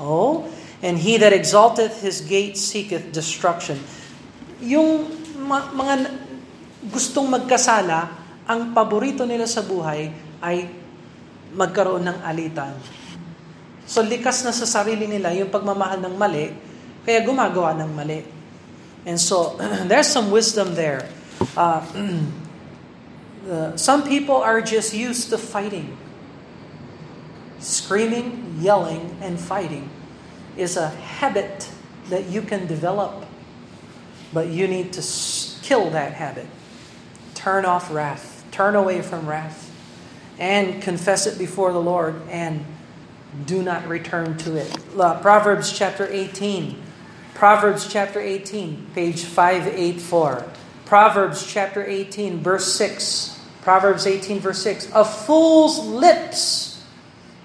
Oh, 0.00 0.50
and 0.82 0.98
he 0.98 1.18
that 1.18 1.34
exalteth 1.34 2.02
his 2.02 2.22
gate 2.22 2.54
seeketh 2.54 3.10
destruction. 3.10 3.78
Yung 4.62 5.10
ma- 5.42 5.70
mga 5.74 6.10
gustong 6.90 7.26
magkasala, 7.26 8.10
ang 8.48 8.72
paborito 8.72 9.26
nila 9.26 9.44
sa 9.44 9.60
buhay 9.60 10.10
ay 10.38 10.70
magkaroon 11.52 12.06
ng 12.06 12.18
alitan 12.22 12.74
So 13.88 14.04
likas 14.04 14.44
na 14.44 14.52
sa 14.52 14.68
sarili 14.68 15.08
nila 15.08 15.32
yung 15.32 15.48
pagmamahal 15.48 16.04
ng 16.04 16.14
mali, 16.20 16.52
kaya 17.08 17.24
gumagawa 17.24 17.72
ng 17.80 17.90
mali. 17.96 18.20
And 19.08 19.16
so 19.16 19.56
there's 19.88 20.12
some 20.12 20.28
wisdom 20.28 20.76
there. 20.76 21.08
Uh, 21.56 21.80
uh, 23.48 23.72
some 23.80 24.04
people 24.04 24.36
are 24.36 24.60
just 24.60 24.92
used 24.92 25.32
to 25.32 25.40
fighting. 25.40 25.96
Screaming, 27.64 28.60
yelling, 28.60 29.16
and 29.24 29.40
fighting 29.40 29.88
is 30.58 30.76
a 30.76 30.88
habit 30.88 31.70
that 32.08 32.26
you 32.26 32.42
can 32.42 32.66
develop. 32.66 33.24
But 34.32 34.48
you 34.48 34.68
need 34.68 34.92
to 34.94 35.02
kill 35.62 35.90
that 35.90 36.12
habit. 36.12 36.46
Turn 37.34 37.64
off 37.64 37.92
wrath. 37.92 38.44
Turn 38.50 38.74
away 38.74 39.02
from 39.02 39.28
wrath. 39.28 39.64
And 40.38 40.82
confess 40.82 41.26
it 41.26 41.38
before 41.38 41.72
the 41.72 41.80
Lord 41.80 42.20
and 42.28 42.64
do 43.46 43.62
not 43.62 43.86
return 43.88 44.36
to 44.38 44.56
it. 44.56 44.76
Proverbs 44.94 45.72
chapter 45.72 46.06
18. 46.10 46.82
Proverbs 47.34 47.86
chapter 47.86 48.20
18, 48.20 48.88
page 48.94 49.22
584. 49.22 50.44
Proverbs 50.86 51.46
chapter 51.46 51.86
18, 51.86 52.38
verse 52.38 52.72
6. 52.74 53.38
Proverbs 53.62 54.06
18 54.06 54.40
verse 54.40 54.62
6, 54.62 54.90
A 54.94 55.04
fool's 55.04 55.78
lips 55.78 56.67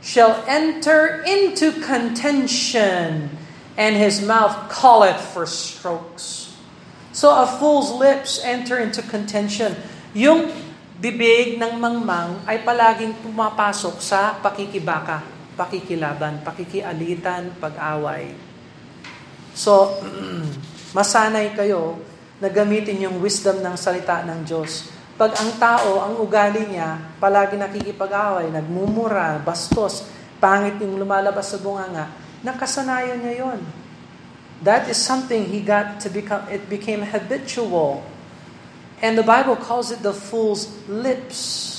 shall 0.04 0.44
enter 0.46 1.24
into 1.24 1.72
contention, 1.80 3.32
and 3.80 3.96
his 3.96 4.20
mouth 4.20 4.68
calleth 4.68 5.24
for 5.32 5.48
strokes. 5.48 6.52
So 7.16 7.32
a 7.32 7.48
fool's 7.48 7.90
lips 7.96 8.44
enter 8.44 8.78
into 8.84 9.00
contention. 9.02 9.80
Yung 10.12 10.52
bibig 11.00 11.56
ng 11.56 11.80
mangmang 11.80 12.44
ay 12.44 12.62
palaging 12.62 13.16
pumapasok 13.24 13.98
sa 14.04 14.36
pakikibaka, 14.44 15.24
pakikilaban, 15.56 16.44
pakikialitan, 16.44 17.56
pag-away. 17.58 18.36
So, 19.54 20.02
masanay 20.98 21.54
kayo 21.54 22.02
na 22.42 22.50
gamitin 22.50 23.06
yung 23.06 23.22
wisdom 23.22 23.62
ng 23.62 23.78
salita 23.78 24.26
ng 24.26 24.42
Diyos. 24.44 24.90
Pag 25.24 25.40
ang 25.40 25.56
tao, 25.56 26.04
ang 26.04 26.20
ugali 26.20 26.68
niya, 26.68 27.00
palagi 27.16 27.56
nakikipag-away, 27.56 28.52
nagmumura, 28.52 29.40
bastos, 29.40 30.04
pangit 30.36 30.76
yung 30.84 31.00
lumalabas 31.00 31.48
sa 31.48 31.64
bunganga, 31.64 32.12
nakasanayan 32.44 33.24
niya 33.24 33.48
yon. 33.48 33.64
That 34.68 34.92
is 34.92 35.00
something 35.00 35.48
he 35.48 35.64
got 35.64 36.04
to 36.04 36.12
become, 36.12 36.44
it 36.52 36.68
became 36.68 37.08
habitual. 37.08 38.04
And 39.00 39.16
the 39.16 39.24
Bible 39.24 39.56
calls 39.56 39.96
it 39.96 40.04
the 40.04 40.12
fool's 40.12 40.68
lips. 40.92 41.72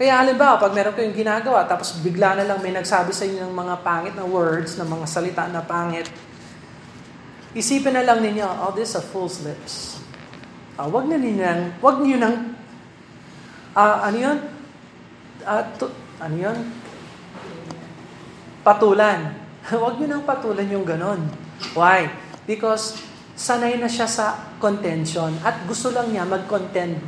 Kaya 0.00 0.16
halimbawa, 0.16 0.56
pag 0.56 0.72
meron 0.72 0.96
kayong 0.96 1.20
ginagawa, 1.20 1.68
tapos 1.68 2.00
bigla 2.00 2.32
na 2.32 2.48
lang 2.48 2.64
may 2.64 2.72
nagsabi 2.72 3.12
sa 3.12 3.28
inyo 3.28 3.44
ng 3.44 3.52
mga 3.52 3.84
pangit 3.84 4.16
na 4.16 4.24
words, 4.24 4.80
ng 4.80 4.88
mga 4.88 5.04
salita 5.04 5.44
na 5.52 5.60
pangit, 5.60 6.08
isipin 7.52 7.92
na 7.92 8.08
lang 8.08 8.24
ninyo, 8.24 8.48
oh, 8.64 8.72
this 8.72 8.96
is 8.96 8.96
a 8.96 9.04
fool's 9.04 9.44
lips. 9.44 10.00
Uh, 10.76 10.92
wag 10.92 11.08
na 11.08 11.16
ninyo 11.16 11.40
nang, 11.40 11.72
wag 11.80 11.96
niyo 12.04 12.20
nang, 12.20 12.52
uh, 13.72 13.96
ano 14.04 14.16
yun? 14.20 14.38
Uh, 15.40 15.64
to, 15.80 15.88
ano 16.20 16.36
yun? 16.36 16.58
Patulan. 18.60 19.40
wag 19.84 19.96
niyo 19.96 20.08
nang 20.12 20.28
patulan 20.28 20.68
yung 20.68 20.84
ganon. 20.84 21.32
Why? 21.72 22.12
Because 22.44 23.00
sanay 23.32 23.80
na 23.80 23.88
siya 23.88 24.04
sa 24.04 24.36
contention 24.60 25.40
at 25.40 25.64
gusto 25.64 25.88
lang 25.88 26.12
niya 26.12 26.28
mag-contend. 26.28 27.00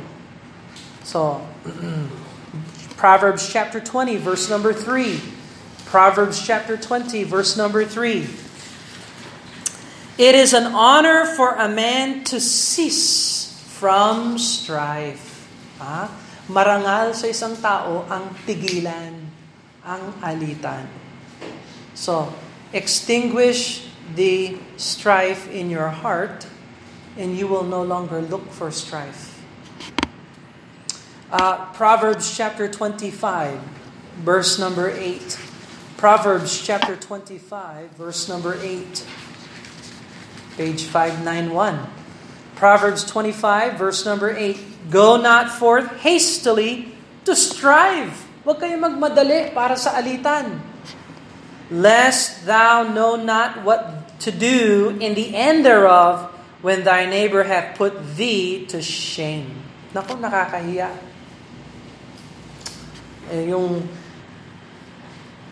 So, 1.05 1.45
Proverbs 3.01 3.45
chapter 3.53 3.77
20, 3.77 4.17
verse 4.17 4.49
number 4.49 4.73
3. 4.73 5.21
Proverbs 5.85 6.41
chapter 6.41 6.73
20, 6.73 7.21
verse 7.21 7.53
number 7.53 7.85
3. 7.85 8.25
It 10.17 10.33
is 10.33 10.57
an 10.57 10.73
honor 10.73 11.29
for 11.37 11.53
a 11.53 11.69
man 11.69 12.25
to 12.33 12.41
cease 12.41 13.48
from 13.79 14.35
strife. 14.35 15.47
Ha? 15.79 16.11
Marangal 16.51 17.15
sa 17.15 17.31
isang 17.31 17.55
tao 17.55 18.03
ang 18.11 18.35
tigilan, 18.43 19.15
ang 19.87 20.19
alitan. 20.19 20.83
So, 21.95 22.27
extinguish 22.75 23.87
the 24.19 24.59
strife 24.75 25.47
in 25.47 25.71
your 25.71 25.87
heart 25.87 26.43
and 27.15 27.39
you 27.39 27.47
will 27.47 27.63
no 27.63 27.79
longer 27.79 28.19
look 28.19 28.51
for 28.51 28.67
strife. 28.67 29.39
Uh, 31.31 31.71
Proverbs 31.71 32.35
chapter 32.35 32.67
25, 32.67 33.63
verse 34.27 34.59
number 34.59 34.91
8. 34.91 35.39
Proverbs 35.95 36.59
chapter 36.59 36.99
25, 36.99 37.95
verse 37.95 38.27
number 38.27 38.59
8. 38.59 39.07
Page 40.59 40.83
591. 40.83 41.98
Proverbs 42.59 43.07
25, 43.07 43.79
verse 43.79 44.03
number 44.03 44.35
8. 44.35 44.91
Go 44.91 45.15
not 45.15 45.47
forth 45.47 46.03
hastily 46.03 46.91
to 47.23 47.31
strive. 47.31 48.11
Huwag 48.43 48.59
kayo 48.59 48.75
magmadali 48.75 49.55
para 49.55 49.79
sa 49.79 49.95
alitan. 49.95 50.59
Lest 51.71 52.43
thou 52.43 52.83
know 52.83 53.15
not 53.15 53.63
what 53.63 54.11
to 54.19 54.29
do 54.35 54.91
in 54.99 55.15
the 55.15 55.31
end 55.31 55.63
thereof 55.63 56.27
when 56.59 56.83
thy 56.83 57.07
neighbor 57.07 57.47
hath 57.47 57.79
put 57.79 57.95
thee 58.19 58.67
to 58.67 58.83
shame. 58.83 59.63
Naku, 59.95 60.19
nakakahiya. 60.19 60.91
Eh, 63.31 63.53
yung 63.53 63.87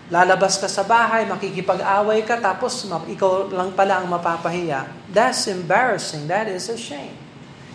Lalabas 0.08 0.56
ka 0.56 0.72
sa 0.72 0.88
bahay, 0.88 1.28
makikipag-away 1.28 2.24
ka, 2.24 2.40
tapos 2.40 2.88
ikaw 3.12 3.52
lang 3.52 3.76
pala 3.76 4.00
ang 4.00 4.08
mapapahiya. 4.08 4.88
That's 5.12 5.52
embarrassing. 5.52 6.32
That 6.32 6.48
is 6.48 6.72
a 6.72 6.80
shame. 6.80 7.12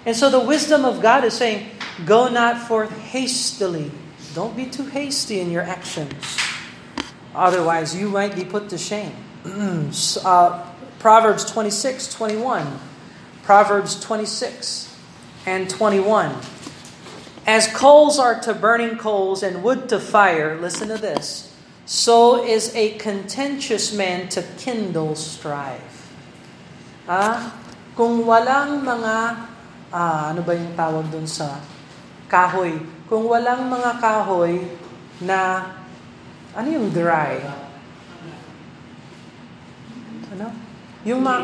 And 0.09 0.17
so 0.17 0.33
the 0.33 0.41
wisdom 0.41 0.89
of 0.89 1.05
God 1.05 1.29
is 1.29 1.37
saying, 1.37 1.69
go 2.09 2.33
not 2.33 2.57
forth 2.57 2.91
hastily. 3.13 3.93
Don't 4.33 4.57
be 4.57 4.65
too 4.65 4.89
hasty 4.89 5.45
in 5.45 5.53
your 5.53 5.63
actions. 5.63 6.17
Otherwise, 7.37 7.95
you 7.95 8.09
might 8.09 8.35
be 8.35 8.49
put 8.49 8.73
to 8.73 8.81
shame. 8.81 9.13
uh, 10.25 10.65
Proverbs 10.99 11.45
26, 11.45 12.15
21. 12.15 12.65
Proverbs 13.45 14.01
26 14.01 14.89
and 15.45 15.69
21. 15.69 16.35
As 17.45 17.67
coals 17.69 18.19
are 18.19 18.41
to 18.41 18.55
burning 18.55 18.97
coals 18.97 19.43
and 19.43 19.63
wood 19.63 19.89
to 19.91 20.01
fire, 20.01 20.57
listen 20.57 20.89
to 20.89 20.97
this 20.97 21.52
so 21.85 22.43
is 22.43 22.75
a 22.75 22.95
contentious 22.99 23.91
man 23.93 24.29
to 24.31 24.43
kindle 24.59 25.15
strife. 25.19 26.15
Ah, 27.07 27.59
kung 27.99 28.23
walang 28.23 28.87
mga, 28.87 29.17
ah, 29.91 30.31
ano 30.31 30.41
ba 30.47 30.55
yung 30.55 30.73
tawag 30.79 31.05
doon 31.11 31.27
sa 31.27 31.59
kahoy? 32.31 32.79
Kung 33.11 33.29
walang 33.29 33.69
mga 33.69 34.01
kahoy 34.01 34.65
na, 35.21 35.69
ano 36.57 36.69
yung 36.71 36.89
dry? 36.95 37.43
Ano? 40.33 40.47
Yung 41.05 41.21
mga, 41.21 41.41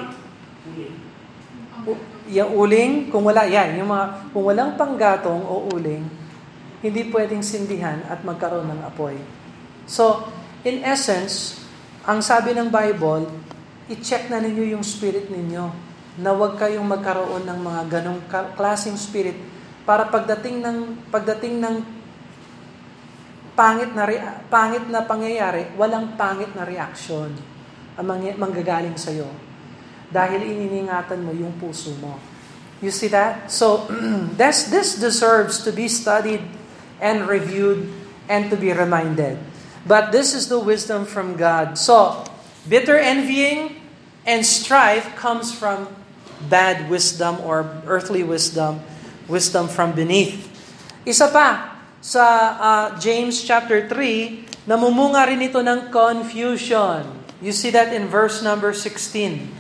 yung 2.29 2.51
uling, 2.57 2.93
kung 3.13 3.25
wala, 3.27 3.45
yan, 3.45 3.77
yung 3.77 3.91
mga, 3.91 4.07
kung 4.33 4.45
walang 4.47 4.73
panggatong 4.79 5.43
o 5.45 5.69
uling, 5.75 6.07
hindi 6.79 7.11
pwedeng 7.11 7.43
sindihan 7.43 8.01
at 8.07 8.23
magkaroon 8.23 8.71
ng 8.71 8.83
apoy. 8.87 9.19
So, 9.89 10.29
in 10.69 10.85
essence, 10.85 11.57
ang 12.05 12.21
sabi 12.21 12.53
ng 12.53 12.69
Bible, 12.69 13.25
i-check 13.89 14.29
na 14.29 14.39
ninyo 14.39 14.77
yung 14.77 14.85
spirit 14.85 15.33
ninyo 15.33 15.73
na 16.21 16.37
huwag 16.37 16.61
kayong 16.61 16.85
magkaroon 16.85 17.49
ng 17.49 17.59
mga 17.65 17.83
ganong 17.89 18.21
klaseng 18.53 19.01
spirit 19.01 19.41
para 19.89 20.05
pagdating 20.05 20.61
ng 20.61 20.79
pagdating 21.09 21.57
ng 21.57 21.77
pangit 23.57 23.91
na 23.97 24.05
pangit 24.53 24.85
na 24.93 25.01
pangyayari, 25.09 25.73
walang 25.81 26.15
pangit 26.21 26.53
na 26.53 26.69
reaction 26.69 27.33
ang 27.99 28.07
manggagaling 28.39 28.95
sa 28.95 29.11
iyo. 29.11 29.27
Dahil 30.13 30.45
ininingatan 30.45 31.25
mo 31.25 31.35
yung 31.35 31.57
puso 31.59 31.97
mo. 31.99 32.15
You 32.79 32.95
see 32.95 33.11
that? 33.11 33.51
So, 33.51 33.91
this, 34.41 34.71
this 34.71 34.95
deserves 34.95 35.67
to 35.67 35.75
be 35.75 35.91
studied 35.91 36.47
and 37.03 37.27
reviewed 37.27 37.91
and 38.31 38.47
to 38.53 38.57
be 38.57 38.71
reminded. 38.71 39.48
But 39.87 40.11
this 40.11 40.35
is 40.35 40.49
the 40.49 40.59
wisdom 40.59 41.05
from 41.05 41.37
God. 41.37 41.79
So, 41.79 42.25
bitter 42.69 42.97
envying 42.97 43.81
and 44.27 44.45
strife 44.45 45.15
comes 45.17 45.55
from 45.55 45.89
bad 46.49 46.91
wisdom 46.91 47.41
or 47.41 47.67
earthly 47.87 48.23
wisdom, 48.23 48.81
wisdom 49.27 49.69
from 49.69 49.93
beneath. 49.93 50.47
Isa 51.07 51.29
pa, 51.33 51.79
sa 52.01 52.25
uh, 52.61 52.87
James 53.01 53.43
chapter 53.43 53.89
3, 53.89 54.69
namumunga 54.69 55.27
rin 55.27 55.43
ito 55.43 55.59
ng 55.59 55.91
confusion. 55.91 57.19
You 57.41 57.55
see 57.55 57.71
that 57.71 57.95
in 57.95 58.07
verse 58.07 58.43
number 58.43 58.75
16. 58.75 59.57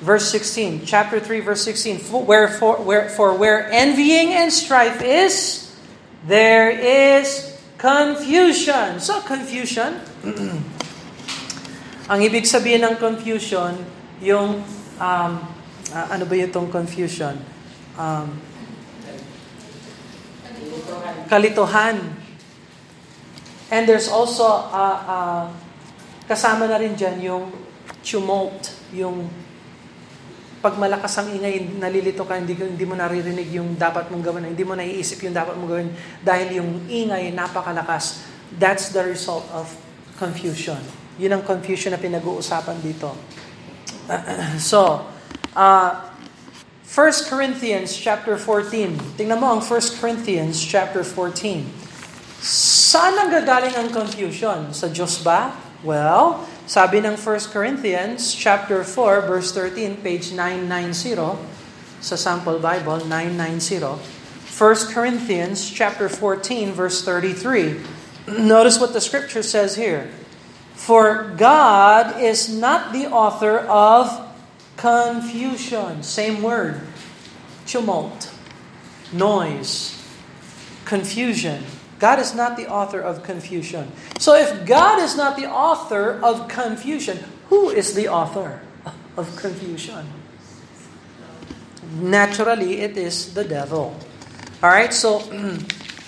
Verse 0.00 0.32
16, 0.32 0.88
chapter 0.88 1.20
3, 1.20 1.40
verse 1.40 1.60
16. 1.60 2.24
Wherefore, 2.24 2.80
where, 2.80 3.08
for 3.12 3.36
where 3.36 3.68
envying 3.68 4.32
and 4.32 4.48
strife 4.48 5.04
is, 5.04 5.68
there 6.24 6.72
is 6.72 7.49
Confusion. 7.80 9.00
So, 9.00 9.24
confusion. 9.24 10.04
Ang 12.12 12.20
ibig 12.20 12.44
sabihin 12.44 12.84
ng 12.84 13.00
confusion, 13.00 13.72
yung, 14.20 14.60
um, 15.00 15.32
uh, 15.88 16.06
ano 16.12 16.24
ba 16.28 16.34
yung 16.36 16.52
confusion? 16.68 17.40
Um, 17.96 18.36
kalituhan. 21.32 22.20
And 23.72 23.88
there's 23.88 24.12
also, 24.12 24.44
uh, 24.44 24.98
uh, 25.00 25.44
kasama 26.28 26.68
na 26.68 26.76
rin 26.76 26.92
dyan 26.92 27.16
yung 27.24 27.48
tumult, 28.04 28.76
yung 28.92 29.24
pag 30.60 30.76
malakas 30.76 31.16
ang 31.16 31.32
ingay, 31.32 31.72
nalilito 31.80 32.28
ka, 32.28 32.36
hindi, 32.36 32.52
hindi 32.52 32.84
mo 32.84 32.92
naririnig 32.92 33.48
yung 33.56 33.80
dapat 33.80 34.12
mong 34.12 34.20
gawin, 34.20 34.44
hindi 34.52 34.60
mo 34.60 34.76
naiisip 34.76 35.24
yung 35.24 35.32
dapat 35.32 35.56
mong 35.56 35.70
gawin 35.72 35.88
dahil 36.20 36.60
yung 36.60 36.70
ingay 36.84 37.32
napakalakas. 37.32 38.28
That's 38.60 38.92
the 38.92 39.00
result 39.08 39.48
of 39.56 39.72
confusion. 40.20 40.76
Yun 41.16 41.40
ang 41.40 41.42
confusion 41.48 41.96
na 41.96 42.00
pinag-uusapan 42.00 42.76
dito. 42.84 43.16
so, 44.60 45.08
uh, 45.56 45.90
1 46.84 47.30
Corinthians 47.32 47.96
chapter 47.96 48.36
14. 48.36 49.16
Tingnan 49.16 49.40
mo 49.40 49.48
ang 49.56 49.64
1 49.64 49.96
Corinthians 49.96 50.60
chapter 50.60 51.00
14. 51.00 51.64
Saan 52.90 53.16
ang 53.16 53.30
gagaling 53.32 53.72
ang 53.78 53.88
confusion? 53.88 54.76
Sa 54.76 54.92
Diyos 54.92 55.24
ba? 55.24 55.56
Well, 55.80 56.44
sabi 56.70 57.02
ng 57.02 57.18
1 57.18 57.50
Corinthians 57.50 58.30
chapter 58.30 58.86
4 58.86 59.26
verse 59.26 59.50
13, 59.50 60.06
page 60.06 60.30
990 60.30 61.34
sa 61.98 62.14
sample 62.14 62.62
Bible 62.62 63.02
990. 63.10 63.98
1 64.46 64.94
Corinthians 64.94 65.66
chapter 65.66 66.06
14 66.06 66.70
verse 66.70 67.02
33. 67.02 67.74
Notice 68.46 68.78
what 68.78 68.94
the 68.94 69.02
scripture 69.02 69.42
says 69.42 69.74
here. 69.74 70.14
For 70.78 71.34
God 71.34 72.22
is 72.22 72.46
not 72.46 72.94
the 72.94 73.10
author 73.10 73.66
of 73.66 74.30
Confusion. 74.78 76.06
Same 76.06 76.38
word. 76.38 76.78
Tumult. 77.66 78.30
Noise. 79.10 79.98
Confusion. 80.86 81.66
God 82.00 82.18
is 82.18 82.34
not 82.34 82.56
the 82.56 82.66
author 82.66 83.00
of 83.00 83.22
confusion. 83.22 83.92
So 84.18 84.34
if 84.34 84.66
God 84.66 85.00
is 85.00 85.16
not 85.16 85.36
the 85.36 85.46
author 85.46 86.18
of 86.24 86.48
confusion, 86.48 87.18
who 87.50 87.68
is 87.68 87.94
the 87.94 88.08
author 88.08 88.60
of 89.16 89.36
confusion? 89.36 90.06
Naturally, 92.00 92.80
it 92.80 92.96
is 92.96 93.34
the 93.34 93.44
devil. 93.44 93.94
All 94.62 94.70
right, 94.70 94.92
so 94.94 95.20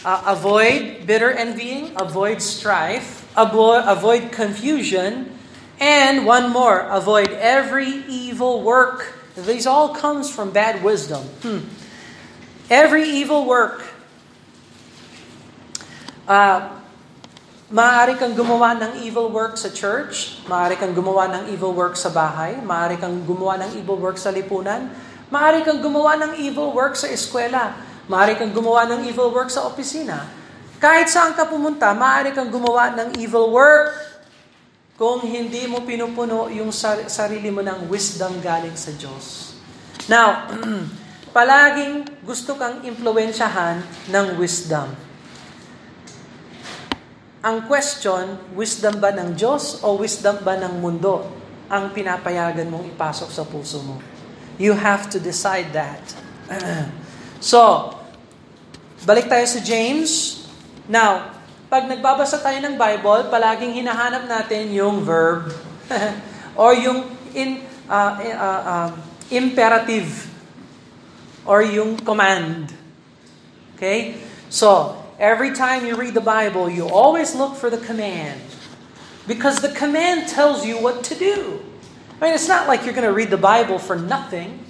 uh, 0.05 0.23
avoid 0.27 1.07
bitter 1.07 1.31
envying, 1.31 1.93
avoid 1.97 2.41
strife, 2.41 3.29
avoid, 3.37 3.85
avoid 3.87 4.33
confusion, 4.33 5.37
and 5.79 6.25
one 6.25 6.51
more, 6.53 6.81
avoid 6.89 7.29
every 7.33 7.89
evil 8.09 8.63
work. 8.63 9.13
These 9.37 9.67
all 9.67 9.95
comes 9.95 10.31
from 10.35 10.53
bad 10.53 10.83
wisdom. 10.83 11.25
Hmm. 11.43 11.59
Every 12.71 13.05
evil 13.05 13.45
work. 13.45 13.92
Uh, 16.23 16.83
maaari 17.73 18.21
kang 18.21 18.37
gumawa 18.37 18.77
ng 18.77 18.93
evil 19.03 19.33
work 19.33 19.57
sa 19.57 19.73
church, 19.73 20.45
maaari 20.45 20.77
kang 20.77 20.93
gumawa 20.93 21.27
ng 21.41 21.57
evil 21.57 21.73
work 21.73 21.97
sa 21.97 22.13
bahay, 22.13 22.61
maaari 22.61 23.01
kang 23.01 23.25
gumawa 23.25 23.59
ng 23.65 23.81
evil 23.81 23.97
work 23.97 24.21
sa 24.21 24.29
lipunan, 24.29 24.93
maaari 25.33 25.65
kang 25.65 25.81
gumawa 25.81 26.21
ng 26.21 26.33
evil 26.45 26.71
work 26.71 26.95
sa 26.95 27.09
eskwela, 27.09 27.73
maaari 28.13 28.37
kang 28.37 28.53
gumawa 28.53 28.85
ng 28.93 29.09
evil 29.09 29.33
work 29.33 29.49
sa 29.49 29.65
opisina. 29.65 30.29
Kahit 30.77 31.09
saan 31.09 31.33
ka 31.33 31.49
pumunta, 31.49 31.95
maaari 31.97 32.37
kang 32.37 32.53
gumawa 32.53 32.93
ng 32.93 33.17
evil 33.17 33.49
work 33.49 33.97
kung 35.01 35.25
hindi 35.25 35.65
mo 35.65 35.81
pinupuno 35.83 36.53
yung 36.53 36.71
sarili 37.09 37.49
mo 37.49 37.65
ng 37.65 37.89
wisdom 37.89 38.39
galing 38.45 38.77
sa 38.77 38.93
Diyos. 38.93 39.57
Now, 40.13 40.53
palaging 41.37 42.05
gusto 42.21 42.59
kang 42.61 42.85
impluensyahan 42.85 43.81
ng 44.13 44.27
wisdom. 44.37 45.12
Ang 47.43 47.67
question, 47.67 48.39
wisdom 48.55 49.03
ba 49.03 49.11
ng 49.11 49.35
Diyos 49.35 49.83
o 49.83 49.99
wisdom 49.99 50.39
ba 50.47 50.55
ng 50.55 50.79
mundo 50.79 51.27
ang 51.67 51.91
pinapayagan 51.91 52.71
mong 52.71 52.87
ipasok 52.95 53.35
sa 53.35 53.43
puso 53.43 53.83
mo? 53.83 53.99
You 54.63 54.79
have 54.79 55.11
to 55.11 55.19
decide 55.19 55.75
that. 55.75 55.99
so, 57.43 57.91
balik 59.03 59.27
tayo 59.27 59.43
sa 59.43 59.59
James. 59.59 60.47
Now, 60.87 61.35
pag 61.67 61.91
nagbabasa 61.91 62.39
tayo 62.39 62.63
ng 62.63 62.79
Bible, 62.79 63.27
palaging 63.27 63.75
hinahanap 63.75 64.31
natin 64.31 64.71
yung 64.71 65.03
verb 65.03 65.51
or 66.63 66.79
yung 66.79 67.11
in, 67.35 67.59
uh, 67.91 68.23
uh, 68.23 68.63
uh, 68.63 68.91
imperative 69.35 70.31
or 71.43 71.67
yung 71.67 71.99
command. 71.99 72.71
Okay? 73.75 74.15
So, 74.47 75.02
every 75.23 75.55
time 75.55 75.87
you 75.87 75.95
read 75.95 76.13
the 76.13 76.21
Bible, 76.21 76.69
you 76.69 76.91
always 76.91 77.39
look 77.39 77.55
for 77.55 77.71
the 77.71 77.79
command. 77.79 78.43
Because 79.31 79.63
the 79.63 79.71
command 79.71 80.27
tells 80.27 80.67
you 80.67 80.83
what 80.83 81.07
to 81.07 81.15
do. 81.15 81.63
I 82.19 82.27
mean, 82.27 82.35
it's 82.35 82.51
not 82.51 82.67
like 82.67 82.83
you're 82.83 82.95
going 82.95 83.07
to 83.07 83.15
read 83.15 83.31
the 83.31 83.39
Bible 83.39 83.79
for 83.79 83.95
nothing. 83.95 84.67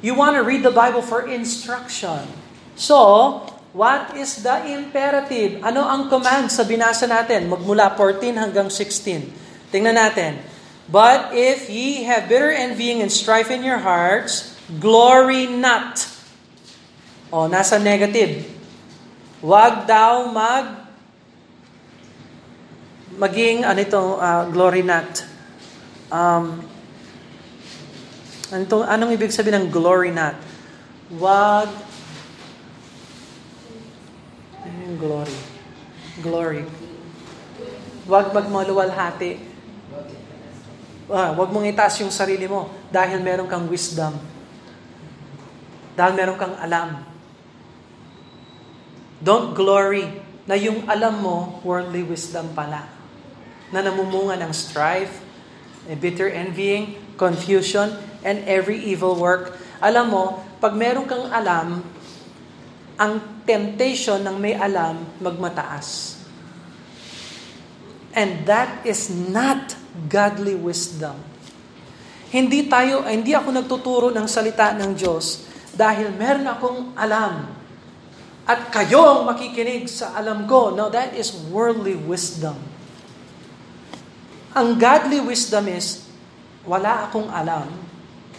You 0.00 0.16
want 0.16 0.34
to 0.36 0.42
read 0.42 0.64
the 0.64 0.72
Bible 0.72 1.04
for 1.04 1.28
instruction. 1.28 2.26
So, 2.74 3.52
What 3.72 4.20
is 4.20 4.44
the 4.44 4.68
imperative? 4.68 5.64
Ano 5.64 5.88
ang 5.88 6.12
command 6.12 6.52
sa 6.52 6.60
binasa 6.60 7.08
natin? 7.08 7.48
Magmula 7.48 7.96
14 7.96 8.36
hanggang 8.36 8.68
16. 8.68 9.72
Tingnan 9.72 9.96
natin. 9.96 10.44
But 10.92 11.32
if 11.32 11.72
ye 11.72 12.04
have 12.04 12.28
bitter 12.28 12.52
envying 12.52 13.00
and 13.00 13.08
strife 13.08 13.48
in 13.48 13.64
your 13.64 13.80
hearts, 13.80 14.60
glory 14.76 15.48
not. 15.48 16.04
O, 17.32 17.48
nasa 17.48 17.80
negative. 17.80 18.44
Wag 19.42 19.90
daw 19.90 20.30
mag 20.30 20.86
maging 23.18 23.66
ano 23.66 23.80
ito, 23.82 24.02
uh, 24.22 24.46
glory 24.48 24.86
not. 24.86 25.26
Um, 26.08 26.62
ano 28.54 28.86
anong 28.86 29.12
ibig 29.18 29.34
sabihin 29.34 29.66
ng 29.66 29.68
glory 29.68 30.14
not? 30.14 30.38
Wag 31.18 31.68
yung 34.92 34.96
glory. 35.00 35.38
Glory. 36.22 36.62
Huwag 38.06 38.30
magmaluwalhati. 38.30 39.40
Ah, 41.12 41.34
huwag 41.34 41.50
mong 41.50 41.66
itaas 41.66 41.98
yung 42.00 42.14
sarili 42.14 42.46
mo 42.46 42.70
dahil 42.94 43.18
meron 43.20 43.50
kang 43.50 43.66
wisdom. 43.66 44.16
Dahil 45.98 46.12
meron 46.16 46.38
kang 46.38 46.56
alam. 46.56 47.11
Don't 49.22 49.54
glory 49.54 50.10
na 50.50 50.58
yung 50.58 50.82
alam 50.90 51.22
mo, 51.22 51.62
worldly 51.62 52.02
wisdom 52.02 52.50
pala. 52.58 52.90
Na 53.70 53.78
namumunga 53.78 54.34
ng 54.42 54.50
strife, 54.50 55.22
bitter 56.02 56.26
envying, 56.26 56.98
confusion, 57.14 57.94
and 58.26 58.42
every 58.50 58.82
evil 58.82 59.14
work. 59.14 59.54
Alam 59.78 60.06
mo, 60.10 60.24
pag 60.58 60.74
meron 60.74 61.06
kang 61.06 61.30
alam, 61.30 61.86
ang 62.98 63.12
temptation 63.46 64.18
ng 64.26 64.36
may 64.42 64.58
alam 64.58 65.06
magmataas. 65.22 66.18
And 68.12 68.42
that 68.44 68.82
is 68.82 69.06
not 69.08 69.78
godly 70.10 70.58
wisdom. 70.58 71.16
Hindi 72.28 72.66
tayo, 72.66 73.06
hindi 73.06 73.38
ako 73.38 73.48
nagtuturo 73.54 74.08
ng 74.10 74.26
salita 74.26 74.74
ng 74.74 74.98
Diyos 74.98 75.46
dahil 75.72 76.10
meron 76.12 76.48
akong 76.48 76.80
alam. 76.98 77.61
At 78.46 78.74
kayo 78.74 79.02
ang 79.06 79.20
makikinig 79.30 79.86
sa 79.86 80.16
alam 80.18 80.44
ko. 80.50 80.74
No, 80.74 80.90
that 80.90 81.14
is 81.14 81.30
worldly 81.50 81.94
wisdom. 81.94 82.58
Ang 84.52 84.76
godly 84.76 85.22
wisdom 85.22 85.70
is, 85.70 86.04
wala 86.66 87.08
akong 87.08 87.30
alam. 87.30 87.70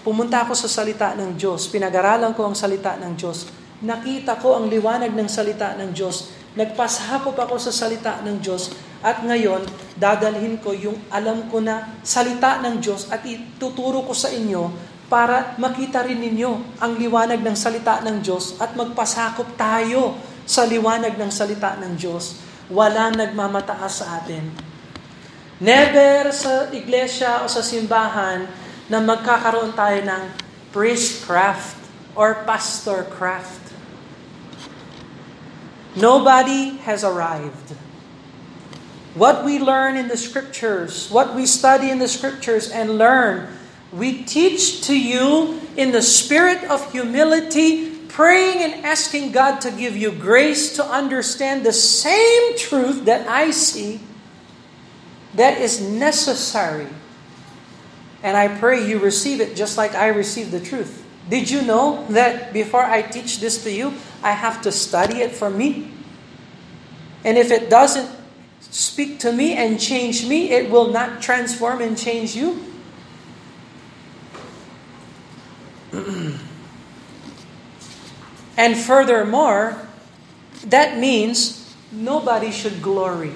Pumunta 0.03 0.43
ako 0.43 0.53
sa 0.53 0.69
salita 0.69 1.15
ng 1.15 1.39
Diyos. 1.39 1.71
Pinag-aralan 1.71 2.35
ko 2.35 2.47
ang 2.47 2.55
salita 2.55 2.99
ng 2.99 3.15
Diyos 3.15 3.63
nakita 3.83 4.39
ko 4.39 4.55
ang 4.55 4.71
liwanag 4.71 5.11
ng 5.11 5.27
salita 5.27 5.75
ng 5.75 5.91
Diyos, 5.91 6.31
nagpasakop 6.55 7.35
ako 7.35 7.59
sa 7.59 7.75
salita 7.75 8.23
ng 8.23 8.39
Diyos, 8.39 8.71
at 9.03 9.19
ngayon, 9.19 9.67
dadalhin 9.99 10.55
ko 10.63 10.71
yung 10.71 10.95
alam 11.11 11.51
ko 11.51 11.59
na 11.59 11.99
salita 12.07 12.63
ng 12.63 12.79
Diyos 12.79 13.11
at 13.11 13.27
ituturo 13.27 14.07
ko 14.07 14.15
sa 14.15 14.31
inyo 14.31 14.71
para 15.13 15.53
makita 15.61 16.01
rin 16.01 16.17
ninyo 16.17 16.81
ang 16.81 16.97
liwanag 16.97 17.37
ng 17.45 17.53
salita 17.53 18.01
ng 18.01 18.25
Diyos 18.25 18.57
at 18.57 18.73
magpasakop 18.73 19.53
tayo 19.53 20.17
sa 20.41 20.65
liwanag 20.65 21.21
ng 21.21 21.29
salita 21.29 21.77
ng 21.77 21.93
Diyos. 21.93 22.41
Wala 22.73 23.13
nagmamataas 23.13 23.93
sa 24.01 24.17
atin. 24.17 24.49
Never 25.61 26.33
sa 26.33 26.73
iglesia 26.73 27.45
o 27.45 27.47
sa 27.47 27.61
simbahan 27.61 28.49
na 28.89 28.97
magkakaroon 28.97 29.77
tayo 29.77 30.01
ng 30.01 30.23
priestcraft 30.73 31.77
or 32.17 32.41
pastorcraft. 32.49 33.61
Nobody 35.93 36.81
has 36.89 37.05
arrived. 37.05 37.77
What 39.13 39.45
we 39.45 39.61
learn 39.61 39.93
in 39.93 40.09
the 40.09 40.17
scriptures, 40.17 41.05
what 41.13 41.37
we 41.37 41.45
study 41.45 41.93
in 41.93 42.01
the 42.01 42.09
scriptures 42.09 42.65
and 42.73 42.97
learn, 42.97 43.45
we 43.93 44.23
teach 44.23 44.87
to 44.87 44.99
you 44.99 45.61
in 45.77 45.91
the 45.91 46.01
spirit 46.01 46.63
of 46.65 46.91
humility, 46.91 47.95
praying 48.07 48.61
and 48.63 48.85
asking 48.85 49.31
God 49.31 49.59
to 49.61 49.71
give 49.71 49.95
you 49.95 50.11
grace 50.11 50.75
to 50.77 50.83
understand 50.85 51.65
the 51.65 51.73
same 51.73 52.57
truth 52.57 53.05
that 53.05 53.27
I 53.27 53.51
see 53.51 53.99
that 55.35 55.59
is 55.59 55.81
necessary. 55.81 56.87
And 58.23 58.37
I 58.37 58.47
pray 58.47 58.87
you 58.87 58.99
receive 58.99 59.41
it 59.41 59.55
just 59.55 59.77
like 59.77 59.93
I 59.93 60.07
received 60.07 60.51
the 60.51 60.59
truth. 60.59 61.05
Did 61.29 61.49
you 61.49 61.61
know 61.61 62.05
that 62.09 62.53
before 62.53 62.83
I 62.83 63.01
teach 63.01 63.39
this 63.39 63.63
to 63.63 63.71
you, 63.71 63.93
I 64.21 64.31
have 64.31 64.61
to 64.63 64.71
study 64.71 65.17
it 65.17 65.31
for 65.31 65.49
me? 65.49 65.91
And 67.23 67.37
if 67.37 67.51
it 67.51 67.69
doesn't 67.69 68.09
speak 68.59 69.19
to 69.19 69.31
me 69.31 69.53
and 69.53 69.79
change 69.79 70.25
me, 70.25 70.51
it 70.51 70.69
will 70.69 70.89
not 70.89 71.21
transform 71.21 71.81
and 71.81 71.97
change 71.97 72.35
you. 72.35 72.72
And 78.57 78.77
furthermore, 78.77 79.81
that 80.65 80.97
means 80.97 81.73
nobody 81.91 82.51
should 82.51 82.81
glory. 82.81 83.33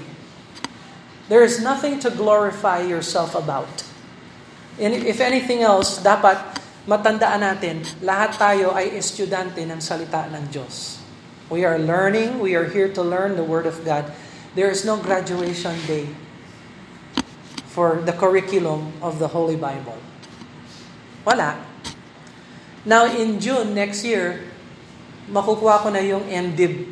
There 1.27 1.43
is 1.43 1.61
nothing 1.61 1.99
to 2.01 2.09
glorify 2.09 2.81
yourself 2.81 3.35
about. 3.35 3.83
And 4.79 4.93
if 4.93 5.19
anything 5.19 5.65
else, 5.65 5.99
dapat 5.99 6.37
matandaan 6.85 7.41
natin, 7.43 7.83
lahat 7.99 8.37
tayo 8.37 8.71
ay 8.77 8.93
estudyante 8.95 9.65
ng 9.65 9.81
salita 9.81 10.29
ng 10.29 10.47
Diyos. 10.53 11.01
We 11.49 11.65
are 11.65 11.81
learning, 11.81 12.39
we 12.39 12.55
are 12.55 12.69
here 12.69 12.87
to 12.93 13.01
learn 13.01 13.35
the 13.35 13.43
Word 13.43 13.65
of 13.65 13.81
God. 13.83 14.13
There 14.53 14.69
is 14.69 14.85
no 14.85 14.95
graduation 15.01 15.75
day 15.89 16.07
for 17.67 17.99
the 18.05 18.13
curriculum 18.13 18.93
of 19.03 19.19
the 19.19 19.33
Holy 19.33 19.59
Bible. 19.59 19.97
Wala. 21.27 21.66
Now, 22.87 23.03
in 23.03 23.35
June 23.35 23.75
next 23.75 24.07
year, 24.07 24.47
makukuha 25.27 25.83
ko 25.83 25.91
na 25.91 25.99
yung 25.99 26.23
MDiv. 26.23 26.87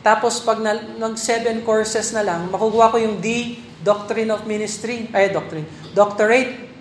Tapos 0.00 0.40
pag 0.40 0.56
na, 0.64 0.72
nag 0.72 1.20
seven 1.20 1.60
courses 1.60 2.08
na 2.16 2.24
lang, 2.24 2.48
makukuha 2.48 2.96
ko 2.96 2.96
yung 2.96 3.20
D, 3.20 3.60
Doctrine 3.84 4.32
of 4.32 4.48
Ministry, 4.48 5.12
ay 5.12 5.28
doctrine, 5.28 5.68
doctorate. 5.92 6.72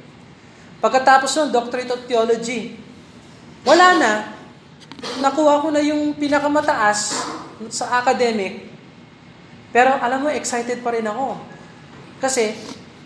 Pagkatapos 0.79 1.27
nun, 1.35 1.51
Doctorate 1.51 1.91
of 1.91 2.07
Theology. 2.07 2.79
Wala 3.67 3.99
na. 3.99 4.11
Nakuha 5.19 5.59
ko 5.59 5.75
na 5.75 5.83
yung 5.83 6.15
pinakamataas 6.15 7.19
sa 7.67 7.99
academic. 7.99 8.71
Pero 9.75 9.91
alam 9.99 10.23
mo, 10.23 10.31
excited 10.31 10.79
pa 10.79 10.95
rin 10.95 11.03
ako. 11.03 11.35
Kasi, 12.23 12.55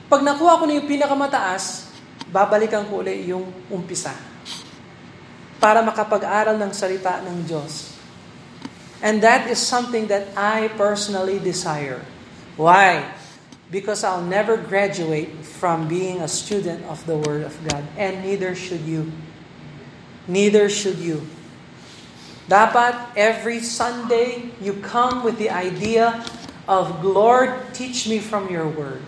pag 0.06 0.22
nakuha 0.22 0.62
ko 0.62 0.70
na 0.70 0.78
yung 0.78 0.86
pinakamataas, 0.86 1.93
babalikan 2.34 2.90
ko 2.90 3.06
ulit 3.06 3.22
yung 3.30 3.46
umpisa. 3.70 4.18
Para 5.62 5.86
makapag-aral 5.86 6.58
ng 6.58 6.74
salita 6.74 7.22
ng 7.22 7.46
Diyos. 7.46 7.94
And 9.06 9.22
that 9.22 9.46
is 9.48 9.62
something 9.62 10.10
that 10.10 10.34
I 10.34 10.74
personally 10.74 11.38
desire. 11.38 12.02
Why? 12.58 13.14
Because 13.70 14.04
I'll 14.04 14.26
never 14.26 14.58
graduate 14.58 15.46
from 15.46 15.88
being 15.88 16.20
a 16.20 16.28
student 16.28 16.84
of 16.90 17.06
the 17.06 17.16
Word 17.22 17.46
of 17.46 17.54
God. 17.70 17.86
And 17.96 18.26
neither 18.26 18.58
should 18.58 18.82
you. 18.82 19.14
Neither 20.28 20.68
should 20.74 20.98
you. 20.98 21.28
Dapat 22.50 23.16
every 23.16 23.64
Sunday 23.64 24.52
you 24.60 24.80
come 24.84 25.24
with 25.24 25.40
the 25.40 25.48
idea 25.48 26.24
of, 26.68 27.04
Lord, 27.04 27.72
teach 27.72 28.08
me 28.08 28.20
from 28.20 28.52
your 28.52 28.68
Word. 28.68 29.04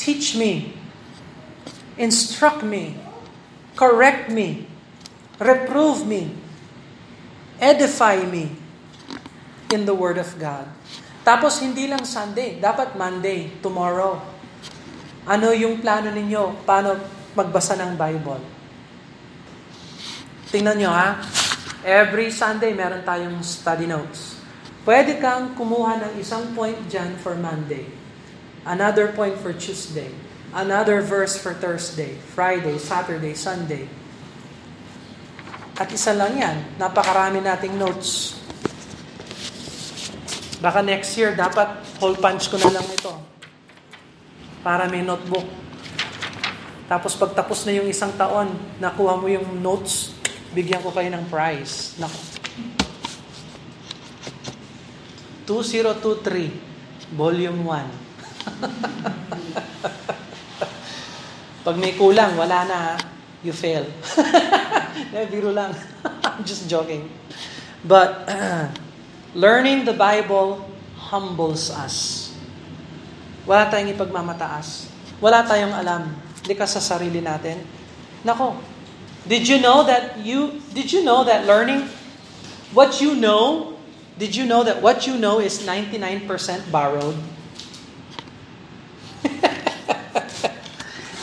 Teach 0.00 0.36
me. 0.36 0.79
Instruct 2.00 2.64
me. 2.64 2.96
Correct 3.76 4.32
me. 4.32 4.64
Reprove 5.36 6.08
me. 6.08 6.32
Edify 7.60 8.24
me 8.24 8.56
in 9.68 9.84
the 9.84 9.92
Word 9.92 10.16
of 10.16 10.32
God. 10.40 10.64
Tapos 11.20 11.60
hindi 11.60 11.84
lang 11.84 12.08
Sunday, 12.08 12.56
dapat 12.56 12.96
Monday, 12.96 13.52
tomorrow. 13.60 14.16
Ano 15.28 15.52
yung 15.52 15.84
plano 15.84 16.08
ninyo? 16.08 16.64
Paano 16.64 16.96
magbasa 17.36 17.76
ng 17.76 17.92
Bible? 18.00 18.40
Tingnan 20.48 20.80
nyo 20.80 20.90
ha. 20.90 21.20
Every 21.84 22.32
Sunday, 22.32 22.72
meron 22.72 23.04
tayong 23.04 23.44
study 23.44 23.84
notes. 23.84 24.40
Pwede 24.88 25.20
kang 25.20 25.52
kumuha 25.52 26.00
ng 26.00 26.12
isang 26.16 26.56
point 26.56 26.80
dyan 26.88 27.20
for 27.20 27.36
Monday. 27.36 27.84
Another 28.64 29.12
point 29.12 29.36
for 29.36 29.52
Tuesday. 29.52 30.29
Another 30.50 30.98
verse 30.98 31.38
for 31.38 31.54
Thursday, 31.54 32.18
Friday, 32.34 32.74
Saturday, 32.82 33.38
Sunday. 33.38 33.86
At 35.78 35.86
isa 35.94 36.10
lang 36.10 36.34
yan. 36.34 36.74
Napakarami 36.74 37.38
nating 37.38 37.78
notes. 37.78 38.34
Baka 40.58 40.82
next 40.82 41.14
year, 41.14 41.38
dapat 41.38 41.70
whole 42.02 42.18
punch 42.18 42.50
ko 42.50 42.58
na 42.58 42.74
lang 42.74 42.82
ito. 42.82 43.14
Para 44.66 44.90
may 44.90 45.06
notebook. 45.06 45.46
Tapos 46.90 47.14
pagtapos 47.14 47.70
na 47.70 47.78
yung 47.78 47.86
isang 47.86 48.10
taon, 48.18 48.50
nakuha 48.82 49.14
mo 49.14 49.30
yung 49.30 49.62
notes, 49.62 50.18
bigyan 50.50 50.82
ko 50.82 50.90
kayo 50.90 51.14
ng 51.14 51.30
prize. 51.30 51.94
Nako. 52.02 52.18
2023, 55.46 57.14
Volume 57.14 57.62
1. 57.62 60.18
Pag 61.60 61.76
may 61.76 61.96
kulang, 61.96 62.36
wala 62.36 62.64
na 62.64 62.76
ha. 62.76 62.94
You 63.40 63.56
fail. 63.56 63.88
biro 65.32 65.52
lang. 65.52 65.72
I'm 66.28 66.44
just 66.44 66.68
joking. 66.68 67.08
But, 67.84 68.28
Learning 69.34 69.86
the 69.86 69.94
Bible 69.94 70.58
humbles 70.98 71.70
us. 71.70 72.26
Wala 73.46 73.70
tayong 73.70 73.94
ipagmamataas. 73.94 74.90
Wala 75.22 75.46
tayong 75.46 75.70
alam. 75.70 76.10
Ka 76.42 76.66
sa 76.66 76.82
sarili 76.82 77.22
natin. 77.22 77.62
Nako, 78.26 78.58
did 79.30 79.46
you 79.46 79.62
know 79.62 79.86
that 79.86 80.18
you, 80.18 80.58
did 80.74 80.90
you 80.90 81.06
know 81.06 81.22
that 81.22 81.46
learning 81.46 81.86
what 82.74 82.98
you 82.98 83.14
know, 83.14 83.78
did 84.18 84.34
you 84.34 84.50
know 84.50 84.66
that 84.66 84.82
what 84.82 85.06
you 85.06 85.14
know 85.14 85.38
is 85.38 85.62
99% 85.62 86.26
borrowed? 86.74 87.14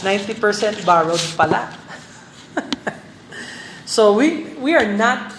90% 0.05 0.85
borrowed 0.85 1.21
pala. 1.33 1.73
so 3.85 4.13
we 4.13 4.53
we 4.61 4.73
are 4.77 4.85
not 4.85 5.33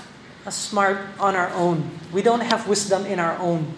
smart 0.49 0.99
on 1.21 1.37
our 1.37 1.53
own. 1.55 1.85
We 2.11 2.25
don't 2.25 2.43
have 2.43 2.67
wisdom 2.67 3.05
in 3.05 3.21
our 3.21 3.37
own. 3.39 3.69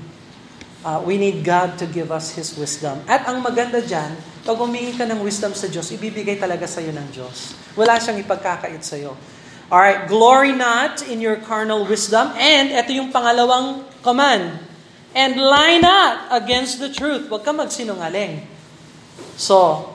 Uh, 0.80 1.02
we 1.04 1.20
need 1.20 1.44
God 1.44 1.76
to 1.76 1.84
give 1.84 2.08
us 2.08 2.32
His 2.32 2.56
wisdom. 2.56 3.04
At 3.04 3.28
ang 3.28 3.44
maganda 3.44 3.84
dyan, 3.84 4.16
pag 4.48 4.56
humingi 4.56 4.96
ka 4.96 5.04
ng 5.04 5.20
wisdom 5.20 5.52
sa 5.52 5.68
Diyos, 5.68 5.92
ibibigay 5.92 6.40
talaga 6.40 6.64
sa 6.64 6.80
iyo 6.80 6.96
ng 6.96 7.08
Diyos. 7.12 7.52
Wala 7.76 8.00
siyang 8.00 8.16
ipagkakait 8.24 8.80
sa 8.80 8.96
iyo. 8.96 9.12
Alright, 9.68 10.08
glory 10.08 10.56
not 10.56 11.04
in 11.04 11.20
your 11.20 11.36
carnal 11.36 11.84
wisdom. 11.84 12.32
And 12.34 12.72
ito 12.72 12.96
yung 12.96 13.12
pangalawang 13.12 13.84
command. 14.00 14.56
And 15.12 15.36
lie 15.36 15.78
not 15.78 16.32
against 16.32 16.80
the 16.80 16.88
truth. 16.88 17.28
Huwag 17.28 17.44
ka 17.44 17.52
magsinungaling. 17.52 18.48
So, 19.36 19.90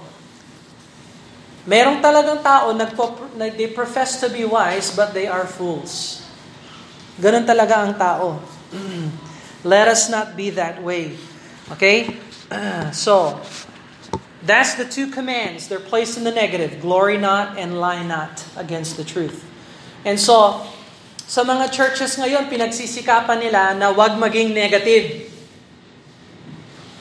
merong 1.65 2.01
talagang 2.01 2.41
tao, 2.45 2.73
nagpo, 2.73 3.17
they 3.37 3.67
profess 3.67 4.21
to 4.21 4.29
be 4.29 4.45
wise, 4.45 4.93
but 4.93 5.13
they 5.13 5.25
are 5.25 5.45
fools. 5.49 6.21
Ganun 7.17 7.45
talaga 7.45 7.81
ang 7.81 7.93
tao. 7.97 8.39
Let 9.65 9.89
us 9.89 10.09
not 10.09 10.37
be 10.37 10.53
that 10.53 10.81
way. 10.81 11.17
Okay? 11.73 12.21
so, 12.93 13.41
that's 14.45 14.77
the 14.77 14.85
two 14.85 15.09
commands. 15.09 15.67
They're 15.67 15.81
placed 15.81 16.17
in 16.17 16.23
the 16.23 16.31
negative. 16.31 16.81
Glory 16.81 17.17
not 17.17 17.57
and 17.57 17.81
lie 17.81 18.05
not 18.05 18.45
against 18.55 18.97
the 18.97 19.03
truth. 19.03 19.41
And 20.05 20.21
so, 20.21 20.61
sa 21.25 21.41
mga 21.41 21.73
churches 21.73 22.21
ngayon, 22.21 22.45
pinagsisikapan 22.45 23.41
nila 23.41 23.73
na 23.73 23.89
wag 23.89 24.13
maging 24.21 24.53
negative. 24.53 25.33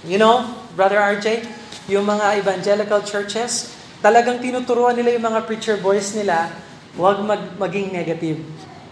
You 0.09 0.17
know, 0.17 0.49
Brother 0.73 0.97
RJ, 0.97 1.45
yung 1.93 2.09
mga 2.09 2.41
evangelical 2.41 3.05
churches, 3.05 3.77
talagang 4.05 4.37
tinuturuan 4.37 4.93
nila 4.93 5.17
yung 5.17 5.25
mga 5.33 5.41
preacher 5.49 5.81
boys 5.81 6.13
nila, 6.13 6.53
wag 7.01 7.25
mag, 7.25 7.57
maging 7.57 7.89
negative. 7.89 8.37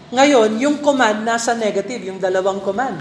Ngayon, 0.09 0.57
yung 0.57 0.81
command 0.81 1.21
nasa 1.21 1.53
negative, 1.53 2.09
yung 2.09 2.17
dalawang 2.17 2.57
command. 2.65 2.97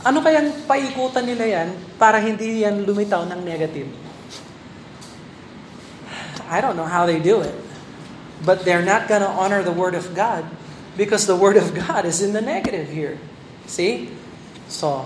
Ano 0.00 0.24
kayang 0.24 0.64
paikutan 0.64 1.28
nila 1.28 1.44
yan 1.44 1.68
para 2.00 2.16
hindi 2.16 2.64
yan 2.64 2.88
lumitaw 2.88 3.28
ng 3.28 3.44
negative? 3.44 3.92
I 6.48 6.64
don't 6.64 6.80
know 6.80 6.88
how 6.88 7.04
they 7.04 7.20
do 7.20 7.44
it. 7.44 7.52
But 8.40 8.64
they're 8.64 8.84
not 8.84 9.04
to 9.04 9.28
honor 9.28 9.60
the 9.60 9.76
Word 9.76 9.92
of 9.92 10.16
God 10.16 10.48
because 10.96 11.28
the 11.28 11.36
Word 11.36 11.60
of 11.60 11.76
God 11.76 12.08
is 12.08 12.24
in 12.24 12.32
the 12.32 12.40
negative 12.40 12.88
here. 12.88 13.20
See? 13.68 14.08
So, 14.72 15.04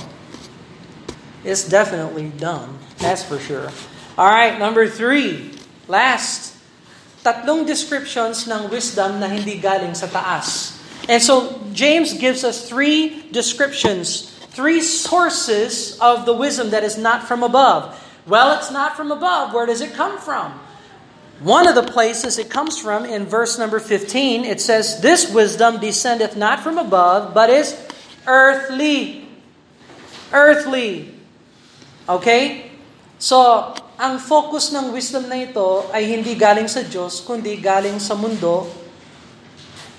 it's 1.42 1.66
definitely 1.66 2.30
done. 2.30 2.78
That's 3.02 3.26
for 3.26 3.42
sure. 3.42 3.74
All 4.14 4.30
right, 4.30 4.54
number 4.54 4.86
three. 4.86 5.53
Last 5.88 6.54
tatlong 7.24 7.66
descriptions 7.66 8.44
ng 8.44 8.68
wisdom 8.68 9.20
na 9.20 9.28
hindi 9.28 9.56
galing 9.56 9.96
sa 9.96 10.06
taas. 10.06 10.76
And 11.08 11.20
so 11.20 11.60
James 11.72 12.12
gives 12.16 12.44
us 12.44 12.68
three 12.68 13.28
descriptions, 13.32 14.32
three 14.52 14.80
sources 14.80 15.96
of 16.00 16.24
the 16.24 16.32
wisdom 16.32 16.70
that 16.70 16.84
is 16.84 16.96
not 16.96 17.28
from 17.28 17.42
above. 17.42 17.96
Well, 18.26 18.56
it's 18.56 18.70
not 18.70 18.96
from 18.96 19.12
above. 19.12 19.52
Where 19.52 19.66
does 19.66 19.80
it 19.80 19.92
come 19.92 20.16
from? 20.16 20.52
One 21.40 21.66
of 21.66 21.74
the 21.74 21.82
places 21.82 22.38
it 22.38 22.48
comes 22.48 22.78
from 22.78 23.04
in 23.04 23.26
verse 23.26 23.58
number 23.58 23.80
15, 23.80 24.44
it 24.44 24.60
says, 24.60 25.00
This 25.00 25.28
wisdom 25.28 25.80
descendeth 25.80 26.36
not 26.36 26.60
from 26.60 26.78
above, 26.78 27.34
but 27.34 27.50
is 27.50 27.76
earthly. 28.26 29.28
Earthly. 30.32 31.12
Okay? 32.08 32.70
So, 33.18 33.74
ang 33.94 34.18
focus 34.18 34.74
ng 34.74 34.90
wisdom 34.90 35.30
na 35.30 35.38
ito 35.38 35.86
ay 35.94 36.18
hindi 36.18 36.34
galing 36.34 36.66
sa 36.66 36.82
Diyos, 36.82 37.22
kundi 37.22 37.54
galing 37.58 38.02
sa 38.02 38.18
mundo 38.18 38.66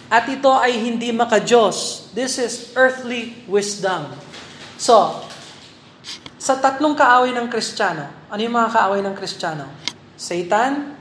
At 0.06 0.30
ito 0.30 0.54
ay 0.54 0.78
hindi 0.78 1.10
makajos. 1.10 2.08
This 2.14 2.38
is 2.38 2.54
earthly 2.78 3.42
wisdom. 3.50 4.14
So, 4.78 5.26
sa 6.38 6.62
tatlong 6.62 6.94
kaaway 6.94 7.34
ng 7.34 7.50
Kristiyano, 7.50 8.06
ano 8.30 8.40
yung 8.40 8.54
mga 8.54 8.70
kaaway 8.70 9.02
ng 9.02 9.18
Kristiyano? 9.18 9.66
Satan, 10.14 10.94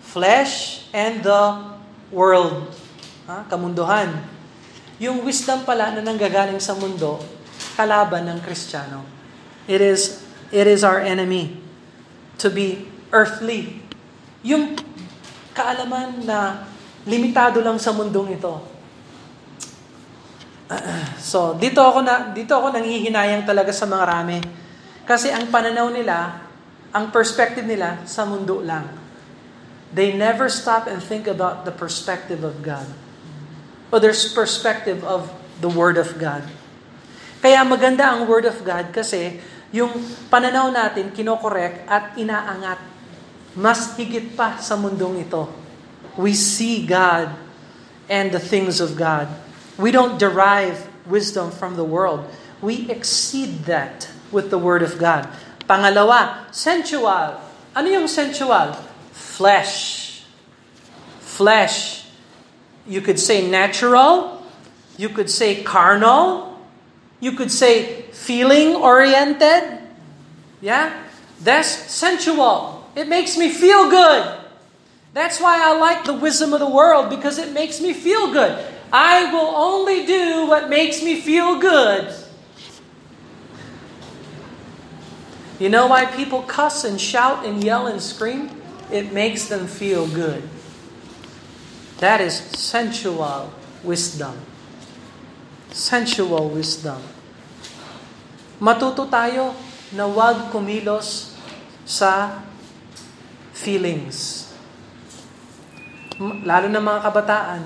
flesh, 0.00 0.88
and 0.96 1.20
the 1.20 1.76
world. 2.08 2.72
Ha? 3.28 3.44
Kamunduhan. 3.52 4.16
Yung 4.96 5.28
wisdom 5.28 5.68
pala 5.68 5.92
na 5.92 6.00
nanggagaling 6.00 6.58
sa 6.58 6.72
mundo, 6.72 7.20
kalaban 7.76 8.32
ng 8.32 8.40
Kristiyano. 8.40 9.04
It 9.68 9.84
is, 9.84 10.24
it 10.48 10.64
is 10.64 10.80
our 10.88 11.04
enemy 11.04 11.67
to 12.38 12.48
be 12.48 12.86
earthly. 13.10 13.82
Yung 14.46 14.78
kaalaman 15.52 16.22
na 16.22 16.64
limitado 17.04 17.58
lang 17.58 17.76
sa 17.82 17.90
mundong 17.90 18.38
ito. 18.38 18.54
So, 21.18 21.58
dito 21.58 21.82
ako 21.82 22.06
na 22.06 22.30
dito 22.30 22.54
ako 22.54 22.72
nanghihinayang 22.72 23.44
talaga 23.44 23.74
sa 23.74 23.84
mga 23.84 24.04
rami. 24.06 24.38
Kasi 25.08 25.32
ang 25.32 25.48
pananaw 25.48 25.88
nila, 25.88 26.44
ang 26.92 27.08
perspective 27.08 27.64
nila 27.64 28.04
sa 28.04 28.28
mundo 28.28 28.60
lang. 28.60 28.86
They 29.88 30.12
never 30.12 30.52
stop 30.52 30.84
and 30.84 31.00
think 31.00 31.24
about 31.24 31.64
the 31.64 31.72
perspective 31.72 32.44
of 32.44 32.60
God. 32.60 32.84
O 33.88 33.96
their 33.96 34.12
perspective 34.12 35.00
of 35.00 35.32
the 35.64 35.72
Word 35.72 35.96
of 35.96 36.20
God. 36.20 36.44
Kaya 37.40 37.64
maganda 37.64 38.12
ang 38.12 38.28
Word 38.28 38.44
of 38.44 38.60
God 38.60 38.92
kasi 38.92 39.40
yung 39.74 39.92
pananaw 40.32 40.72
natin 40.72 41.12
kinokorek 41.12 41.84
at 41.84 42.16
inaangat 42.16 42.80
mas 43.58 43.98
higit 43.98 44.38
pa 44.38 44.56
sa 44.62 44.78
mundong 44.78 45.26
ito. 45.26 45.50
We 46.14 46.32
see 46.32 46.86
God 46.86 47.34
and 48.08 48.32
the 48.32 48.40
things 48.42 48.80
of 48.80 48.94
God. 48.94 49.28
We 49.76 49.90
don't 49.90 50.18
derive 50.18 50.88
wisdom 51.06 51.50
from 51.50 51.76
the 51.76 51.86
world. 51.86 52.26
We 52.62 52.90
exceed 52.90 53.66
that 53.70 54.10
with 54.32 54.50
the 54.50 54.58
Word 54.58 54.82
of 54.82 54.98
God. 54.98 55.28
Pangalawa, 55.68 56.50
sensual. 56.50 57.38
Ano 57.76 57.86
yung 57.86 58.08
sensual? 58.08 58.74
Flesh. 59.12 60.24
Flesh. 61.20 62.08
You 62.88 63.00
could 63.04 63.20
say 63.20 63.46
natural. 63.46 64.42
You 64.96 65.10
could 65.10 65.30
say 65.30 65.62
carnal. 65.62 66.58
You 67.20 67.32
could 67.32 67.52
say 67.52 68.07
feeling-oriented. 68.18 69.78
Yeah? 70.60 71.04
That's 71.40 71.68
sensual. 71.68 72.90
It 72.94 73.08
makes 73.08 73.36
me 73.36 73.50
feel 73.50 73.88
good. 73.88 74.38
That's 75.14 75.40
why 75.40 75.58
I 75.62 75.78
like 75.78 76.04
the 76.04 76.14
wisdom 76.14 76.52
of 76.52 76.60
the 76.60 76.68
world 76.68 77.10
because 77.10 77.38
it 77.38 77.52
makes 77.52 77.80
me 77.80 77.92
feel 77.92 78.32
good. 78.32 78.58
I 78.92 79.32
will 79.32 79.54
only 79.54 80.06
do 80.06 80.46
what 80.46 80.68
makes 80.68 81.02
me 81.02 81.20
feel 81.20 81.58
good. 81.58 82.14
You 85.58 85.68
know 85.68 85.86
why 85.86 86.06
people 86.06 86.42
cuss 86.42 86.84
and 86.84 87.00
shout 87.00 87.44
and 87.44 87.62
yell 87.64 87.86
and 87.86 88.00
scream? 88.00 88.50
It 88.92 89.12
makes 89.12 89.48
them 89.48 89.66
feel 89.66 90.06
good. 90.06 90.42
That 91.98 92.20
is 92.20 92.34
sensual 92.34 93.52
wisdom. 93.82 94.38
Sensual 95.70 96.48
wisdom. 96.48 97.02
Matuto 98.58 99.06
tayo 99.06 99.54
na 99.94 100.04
wag 100.10 100.50
kumilos 100.50 101.38
sa 101.86 102.42
feelings. 103.54 104.50
Lalo 106.42 106.66
na 106.66 106.82
mga 106.82 107.00
kabataan, 107.06 107.62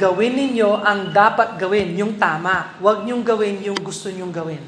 gawin 0.00 0.32
ninyo 0.32 0.80
ang 0.80 1.12
dapat 1.12 1.60
gawin, 1.60 1.92
yung 1.92 2.16
tama. 2.16 2.80
Huwag 2.80 3.04
niyong 3.04 3.20
gawin 3.20 3.60
yung 3.60 3.76
gusto 3.84 4.08
niyong 4.08 4.32
gawin. 4.32 4.64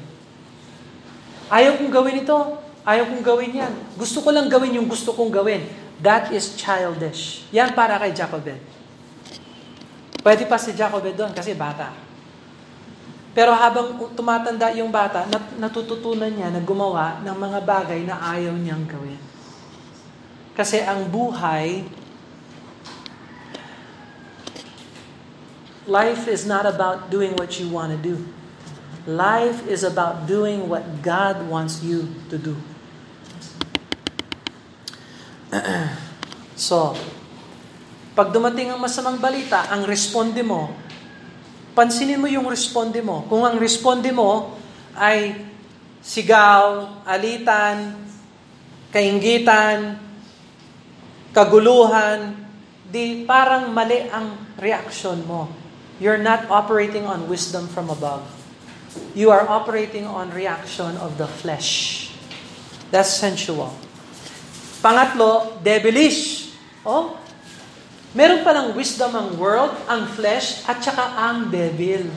Ayaw 1.49 1.81
kong 1.81 1.89
gawin 1.89 2.21
ito. 2.21 2.37
Ayaw 2.85 3.09
kong 3.09 3.25
gawin 3.25 3.51
yan. 3.65 3.73
Gusto 3.97 4.21
ko 4.21 4.29
lang 4.29 4.45
gawin 4.45 4.77
yung 4.77 4.85
gusto 4.85 5.11
kong 5.17 5.33
gawin. 5.33 5.65
That 6.01 6.29
is 6.33 6.53
childish. 6.57 7.45
Yan 7.49 7.73
para 7.73 7.97
kay 7.97 8.13
Jacobed. 8.13 8.57
Pwede 10.21 10.45
pa 10.45 10.57
si 10.61 10.73
Jacobed 10.77 11.17
doon 11.17 11.33
kasi 11.33 11.57
bata. 11.57 12.10
Pero 13.31 13.55
habang 13.55 13.95
tumatanda 14.11 14.67
yung 14.75 14.91
bata, 14.91 15.23
natututunan 15.55 16.27
niya 16.27 16.51
na 16.51 16.59
gumawa 16.59 17.23
ng 17.23 17.37
mga 17.37 17.59
bagay 17.63 18.03
na 18.03 18.19
ayaw 18.19 18.51
niyang 18.51 18.83
gawin. 18.83 19.19
Kasi 20.51 20.83
ang 20.83 21.07
buhay, 21.07 21.87
life 25.87 26.27
is 26.27 26.43
not 26.43 26.67
about 26.67 27.07
doing 27.07 27.31
what 27.39 27.55
you 27.55 27.71
want 27.71 27.95
to 27.95 27.99
do. 27.99 28.19
Life 29.07 29.63
is 29.65 29.87
about 29.87 30.27
doing 30.27 30.67
what 30.67 30.83
God 30.99 31.47
wants 31.47 31.79
you 31.79 32.11
to 32.27 32.35
do. 32.35 32.59
so, 36.67 36.93
pag 38.11 38.35
dumating 38.35 38.75
ang 38.75 38.79
masamang 38.83 39.17
balita, 39.23 39.71
ang 39.71 39.87
responde 39.87 40.43
mo, 40.43 40.75
pansinin 41.71 42.19
mo 42.19 42.27
yung 42.27 42.47
responde 42.47 42.99
mo. 42.99 43.23
Kung 43.27 43.47
ang 43.47 43.55
responde 43.59 44.11
mo 44.11 44.57
ay 44.95 45.47
sigaw, 46.01 47.01
alitan, 47.05 47.95
kaingitan, 48.91 50.01
kaguluhan, 51.31 52.35
di 52.91 53.23
parang 53.23 53.71
mali 53.71 54.03
ang 54.11 54.35
reaction 54.59 55.23
mo. 55.23 55.47
You're 56.01 56.19
not 56.19 56.49
operating 56.49 57.05
on 57.05 57.29
wisdom 57.29 57.69
from 57.69 57.93
above. 57.93 58.25
You 59.15 59.31
are 59.31 59.47
operating 59.47 60.03
on 60.03 60.33
reaction 60.35 60.97
of 60.99 61.15
the 61.15 61.29
flesh. 61.29 62.09
That's 62.91 63.13
sensual. 63.13 63.71
Pangatlo, 64.83 65.61
devilish. 65.63 66.51
Oh, 66.81 67.20
meron 68.11 68.43
palang 68.43 68.75
wisdom 68.75 69.11
ang 69.15 69.29
world, 69.39 69.71
ang 69.87 70.07
flesh, 70.11 70.63
at 70.67 70.83
saka 70.83 71.15
ang 71.15 71.47
devil. 71.47 72.07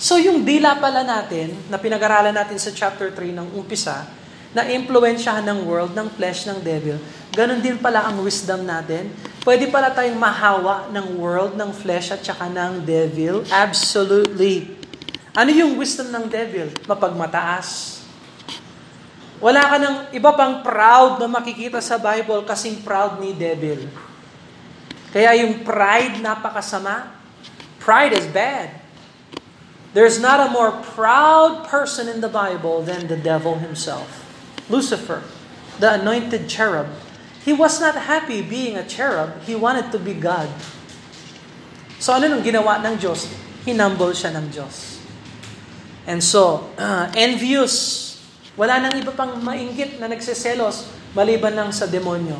So 0.00 0.16
yung 0.16 0.46
dila 0.46 0.78
pala 0.80 1.04
natin, 1.04 1.52
na 1.68 1.76
pinag-aralan 1.76 2.32
natin 2.32 2.56
sa 2.56 2.72
chapter 2.72 3.12
3 3.12 3.36
ng 3.36 3.48
umpisa, 3.52 4.08
na 4.50 4.66
impluensyahan 4.66 5.46
ng 5.46 5.62
world, 5.66 5.94
ng 5.94 6.08
flesh, 6.16 6.46
ng 6.50 6.58
devil, 6.62 6.98
ganun 7.34 7.62
din 7.62 7.78
pala 7.78 8.06
ang 8.06 8.18
wisdom 8.24 8.66
natin. 8.66 9.10
Pwede 9.46 9.70
pala 9.70 9.94
tayong 9.94 10.18
mahawa 10.18 10.90
ng 10.90 11.18
world, 11.18 11.54
ng 11.54 11.70
flesh, 11.70 12.10
at 12.10 12.22
saka 12.22 12.50
ng 12.50 12.82
devil. 12.82 13.46
Absolutely. 13.50 14.74
Ano 15.30 15.50
yung 15.54 15.78
wisdom 15.78 16.10
ng 16.10 16.26
devil? 16.26 16.74
Mapagmataas. 16.90 18.00
Wala 19.40 19.62
ka 19.64 19.76
ng 19.80 19.96
iba 20.12 20.30
pang 20.36 20.60
proud 20.60 21.16
na 21.16 21.24
makikita 21.30 21.80
sa 21.80 21.96
Bible 21.96 22.44
kasing 22.44 22.82
proud 22.84 23.22
ni 23.22 23.32
devil. 23.32 23.88
Kaya 25.10 25.34
yung 25.42 25.66
pride 25.66 26.22
napakasama. 26.22 27.10
Pride 27.82 28.14
is 28.14 28.26
bad. 28.30 28.80
There's 29.90 30.22
not 30.22 30.38
a 30.38 30.48
more 30.54 30.70
proud 30.94 31.66
person 31.66 32.06
in 32.06 32.22
the 32.22 32.30
Bible 32.30 32.86
than 32.86 33.10
the 33.10 33.18
devil 33.18 33.58
himself. 33.58 34.06
Lucifer, 34.70 35.26
the 35.82 35.98
anointed 35.98 36.46
cherub. 36.46 36.86
He 37.42 37.50
was 37.50 37.82
not 37.82 38.06
happy 38.06 38.38
being 38.38 38.78
a 38.78 38.86
cherub. 38.86 39.42
He 39.42 39.58
wanted 39.58 39.90
to 39.90 39.98
be 39.98 40.14
God. 40.14 40.46
So 41.98 42.14
ano 42.14 42.30
nung 42.30 42.46
ginawa 42.46 42.78
ng 42.86 43.02
Diyos? 43.02 43.26
Hinumble 43.66 44.14
siya 44.14 44.30
ng 44.38 44.46
Diyos. 44.54 45.02
And 46.06 46.22
so, 46.22 46.70
uh, 46.78 47.10
envious. 47.18 48.06
Wala 48.54 48.78
nang 48.78 48.94
iba 48.94 49.10
pang 49.10 49.34
mainggit 49.42 49.98
na 49.98 50.06
nagseselos 50.06 50.86
maliban 51.16 51.56
lang 51.56 51.74
sa 51.74 51.90
demonyo. 51.90 52.38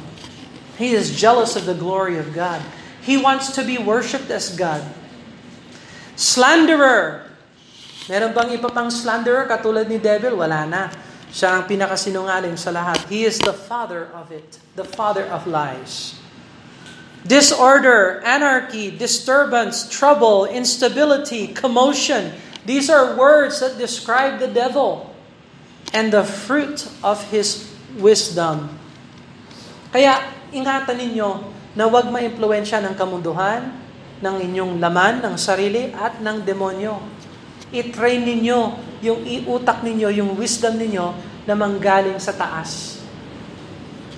He 0.81 0.97
is 0.97 1.12
jealous 1.12 1.61
of 1.61 1.68
the 1.68 1.76
glory 1.76 2.16
of 2.16 2.33
God. 2.33 2.64
He 3.05 3.20
wants 3.20 3.53
to 3.53 3.62
be 3.62 3.76
worshipped 3.76 4.33
as 4.33 4.57
God. 4.57 4.81
Slanderer. 6.16 7.28
Meron 8.09 8.33
bang 8.33 8.57
iba 8.57 8.72
pang 8.72 8.89
slanderer 8.89 9.45
katulad 9.45 9.93
ni 9.93 10.01
devil? 10.01 10.41
Wala 10.41 10.64
na. 10.64 10.89
Siya 11.28 11.61
ang 11.61 11.68
pinakasinungaling 11.68 12.57
sa 12.57 12.72
lahat. 12.72 13.05
He 13.12 13.28
is 13.28 13.37
the 13.37 13.53
father 13.53 14.09
of 14.16 14.33
it. 14.33 14.57
The 14.74 14.89
father 14.89 15.28
of 15.28 15.45
lies. 15.45 16.16
Disorder, 17.28 18.24
anarchy, 18.24 18.89
disturbance, 18.89 19.85
trouble, 19.85 20.49
instability, 20.49 21.53
commotion, 21.53 22.33
These 22.64 22.91
are 22.91 23.16
words 23.16 23.61
that 23.61 23.78
describe 23.78 24.39
the 24.39 24.49
devil 24.49 25.14
and 25.93 26.12
the 26.12 26.24
fruit 26.24 26.87
of 27.03 27.18
his 27.33 27.72
wisdom. 27.97 28.78
Kaya 29.93 30.20
ingatan 30.51 30.98
ninyo 30.98 31.30
na 31.74 31.86
huwag 31.86 32.11
ma-impluensya 32.11 32.82
ng 32.82 32.94
kamunduhan, 32.98 33.70
ng 34.20 34.36
inyong 34.51 34.82
laman, 34.82 35.24
ng 35.24 35.34
sarili, 35.38 35.94
at 35.96 36.18
ng 36.20 36.42
demonyo. 36.44 36.98
I-train 37.70 38.26
ninyo 38.26 38.90
yung 39.01 39.24
iutak 39.24 39.80
ninyo, 39.80 40.12
yung 40.12 40.36
wisdom 40.36 40.76
ninyo 40.76 41.07
na 41.48 41.55
manggaling 41.57 42.20
sa 42.20 42.36
taas. 42.36 43.01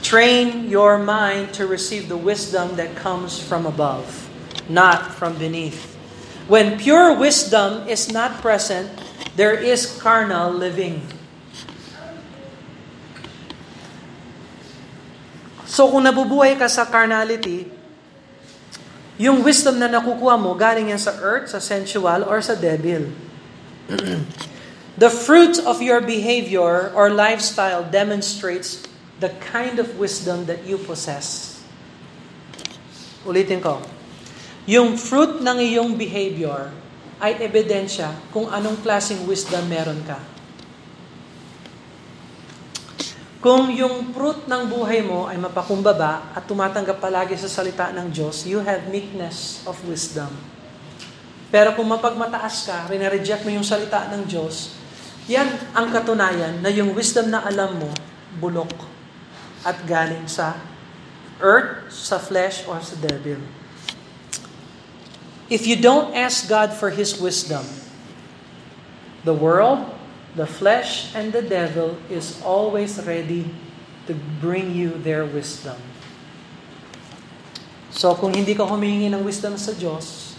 Train 0.02 0.66
your 0.66 0.98
mind 0.98 1.54
to 1.54 1.64
receive 1.70 2.10
the 2.10 2.18
wisdom 2.18 2.74
that 2.74 2.98
comes 2.98 3.38
from 3.38 3.64
above, 3.64 4.26
not 4.66 5.14
from 5.14 5.38
beneath. 5.38 5.94
When 6.50 6.74
pure 6.74 7.14
wisdom 7.14 7.86
is 7.86 8.10
not 8.10 8.42
present, 8.42 8.90
there 9.38 9.54
is 9.54 9.86
carnal 9.86 10.50
living. 10.50 11.06
So 15.72 15.88
kung 15.88 16.04
nabubuhay 16.04 16.60
ka 16.60 16.68
sa 16.68 16.84
carnality, 16.84 17.64
yung 19.16 19.40
wisdom 19.40 19.80
na 19.80 19.88
nakukuha 19.88 20.36
mo, 20.36 20.52
galing 20.52 20.92
yan 20.92 21.00
sa 21.00 21.16
earth, 21.24 21.48
sa 21.48 21.64
sensual, 21.64 22.28
or 22.28 22.44
sa 22.44 22.52
devil. 22.52 23.08
the 25.02 25.08
fruit 25.08 25.56
of 25.64 25.80
your 25.80 26.04
behavior 26.04 26.92
or 26.92 27.08
lifestyle 27.08 27.80
demonstrates 27.88 28.84
the 29.16 29.32
kind 29.40 29.80
of 29.80 29.96
wisdom 29.96 30.44
that 30.44 30.60
you 30.68 30.76
possess. 30.76 31.56
Ulitin 33.24 33.64
ko. 33.64 33.80
Yung 34.68 35.00
fruit 35.00 35.40
ng 35.40 35.56
iyong 35.56 35.96
behavior 35.96 36.68
ay 37.16 37.40
ebidensya 37.40 38.12
kung 38.28 38.44
anong 38.52 38.76
klaseng 38.84 39.24
wisdom 39.24 39.64
meron 39.72 40.04
ka. 40.04 40.20
Kung 43.42 43.74
yung 43.74 44.14
fruit 44.14 44.46
ng 44.46 44.70
buhay 44.70 45.02
mo 45.02 45.26
ay 45.26 45.34
mapakumbaba 45.34 46.30
at 46.30 46.46
tumatanggap 46.46 47.02
palagi 47.02 47.34
sa 47.34 47.50
salita 47.50 47.90
ng 47.90 48.06
Diyos, 48.06 48.46
you 48.46 48.62
have 48.62 48.86
meekness 48.86 49.66
of 49.66 49.74
wisdom. 49.82 50.30
Pero 51.50 51.74
kung 51.74 51.90
mapagmataas 51.90 52.70
ka, 52.70 52.86
rinareject 52.86 53.42
mo 53.42 53.50
yung 53.50 53.66
salita 53.66 54.06
ng 54.14 54.30
Diyos, 54.30 54.78
yan 55.26 55.50
ang 55.74 55.90
katunayan 55.90 56.62
na 56.62 56.70
yung 56.70 56.94
wisdom 56.94 57.34
na 57.34 57.42
alam 57.42 57.82
mo, 57.82 57.90
bulok 58.38 58.70
at 59.66 59.74
galing 59.90 60.30
sa 60.30 60.54
earth, 61.42 61.90
sa 61.90 62.22
flesh, 62.22 62.62
or 62.70 62.78
sa 62.78 62.94
devil. 62.94 63.42
If 65.50 65.66
you 65.66 65.74
don't 65.74 66.14
ask 66.14 66.46
God 66.46 66.70
for 66.70 66.94
His 66.94 67.18
wisdom, 67.18 67.66
the 69.26 69.34
world, 69.34 69.82
the 70.34 70.48
flesh 70.48 71.12
and 71.12 71.32
the 71.32 71.44
devil 71.44 72.00
is 72.08 72.40
always 72.40 72.96
ready 73.04 73.48
to 74.08 74.16
bring 74.40 74.72
you 74.72 74.96
their 75.00 75.24
wisdom. 75.28 75.76
So 77.92 78.16
kung 78.16 78.32
hindi 78.32 78.56
ka 78.56 78.64
humingi 78.64 79.12
ng 79.12 79.20
wisdom 79.20 79.60
sa 79.60 79.76
Diyos, 79.76 80.32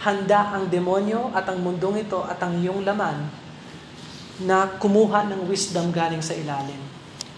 handa 0.00 0.56
ang 0.56 0.72
demonyo 0.72 1.32
at 1.36 1.44
ang 1.48 1.60
mundong 1.60 2.00
ito 2.00 2.24
at 2.24 2.40
ang 2.40 2.56
iyong 2.60 2.82
laman 2.84 3.28
na 4.42 4.66
kumuha 4.80 5.28
ng 5.30 5.46
wisdom 5.46 5.92
galing 5.94 6.24
sa 6.24 6.34
ilalim. 6.34 6.80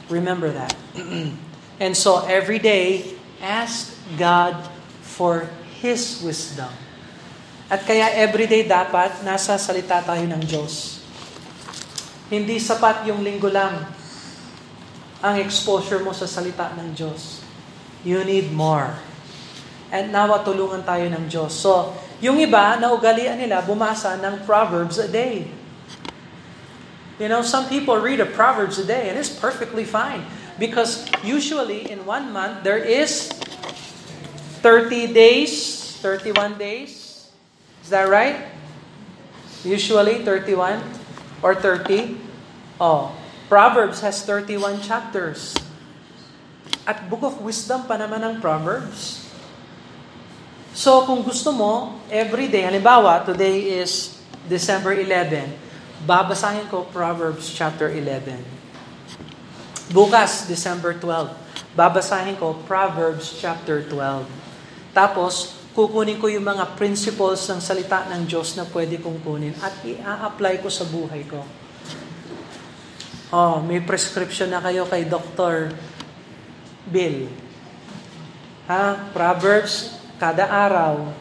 Remember 0.09 0.49
that. 0.55 0.73
and 1.83 1.93
so 1.99 2.23
every 2.31 2.63
day, 2.63 3.19
ask 3.43 3.93
God 4.15 4.57
for 5.03 5.51
His 5.83 6.23
wisdom. 6.23 6.71
At 7.67 7.83
kaya 7.83 8.15
everyday 8.15 8.63
dapat 8.63 9.27
nasa 9.27 9.59
salita 9.59 9.99
tayo 10.07 10.23
ng 10.23 10.43
Diyos. 10.47 10.96
Hindi 12.27 12.59
sapat 12.59 13.07
yung 13.07 13.23
linggo 13.23 13.47
lang 13.47 13.87
ang 15.23 15.37
exposure 15.39 16.03
mo 16.03 16.11
sa 16.11 16.27
salita 16.27 16.75
ng 16.75 16.91
Diyos. 16.91 17.47
You 18.03 18.27
need 18.27 18.51
more. 18.51 18.99
And 19.95 20.11
nawa 20.11 20.43
tulungan 20.43 20.83
tayo 20.83 21.07
ng 21.07 21.31
Diyos. 21.31 21.55
So, 21.55 21.95
yung 22.19 22.43
iba, 22.43 22.75
naugalian 22.83 23.39
nila, 23.39 23.63
bumasa 23.63 24.19
ng 24.19 24.43
Proverbs 24.43 24.99
a 24.99 25.07
day. 25.07 25.47
You 27.17 27.31
know, 27.31 27.41
some 27.41 27.71
people 27.71 27.97
read 27.97 28.21
a 28.21 28.29
Proverbs 28.29 28.77
a 28.77 28.85
day 28.85 29.09
and 29.09 29.17
it's 29.17 29.31
perfectly 29.33 29.87
fine. 29.87 30.27
Because 30.59 31.07
usually 31.23 31.89
in 31.89 32.05
one 32.05 32.33
month, 32.33 32.65
there 32.67 32.81
is 32.81 33.31
30 34.67 35.15
days, 35.15 35.95
31 36.03 36.59
days. 36.59 37.31
Is 37.85 37.91
that 37.95 38.11
right? 38.11 38.51
Usually 39.63 40.27
31 40.27 41.06
or 41.41 41.55
30. 41.55 42.17
Oh, 42.81 43.13
Proverbs 43.49 44.03
has 44.03 44.21
31 44.23 44.83
chapters. 44.83 45.55
At 46.87 47.11
Book 47.11 47.27
of 47.27 47.43
Wisdom 47.43 47.87
pa 47.87 47.99
naman 47.99 48.23
ang 48.23 48.39
Proverbs. 48.39 49.27
So 50.77 51.09
kung 51.09 51.25
gusto 51.25 51.51
mo, 51.57 51.97
every 52.13 52.53
day, 52.53 52.69
halimbawa, 52.69 53.25
today 53.25 53.81
is 53.81 54.21
December 54.45 54.93
11, 54.93 55.57
babasahin 56.05 56.69
ko 56.69 56.85
Proverbs 56.93 57.49
chapter 57.49 57.89
11. 57.89 58.39
Bukas, 59.89 60.45
December 60.45 60.93
12, 61.01 61.33
babasahin 61.73 62.37
ko 62.37 62.61
Proverbs 62.69 63.41
chapter 63.41 63.89
12. 63.89 64.29
Tapos, 64.93 65.56
kukunin 65.77 66.17
ko 66.17 66.33
yung 66.33 66.49
mga 66.49 66.73
principles 66.81 67.45
ng 67.53 67.61
salita 67.61 68.09
ng 68.09 68.25
Diyos 68.25 68.57
na 68.57 68.65
pwede 68.65 68.97
kong 68.97 69.21
kunin 69.21 69.53
at 69.61 69.85
i-apply 69.85 70.65
ko 70.65 70.73
sa 70.73 70.89
buhay 70.89 71.29
ko. 71.29 71.45
Oh, 73.29 73.61
may 73.61 73.85
prescription 73.85 74.49
na 74.49 74.65
kayo 74.65 74.89
kay 74.89 75.05
Dr. 75.05 75.77
Bill. 76.89 77.29
Ha? 78.73 79.13
Proverbs, 79.13 80.01
kada 80.17 80.49
araw, 80.49 81.13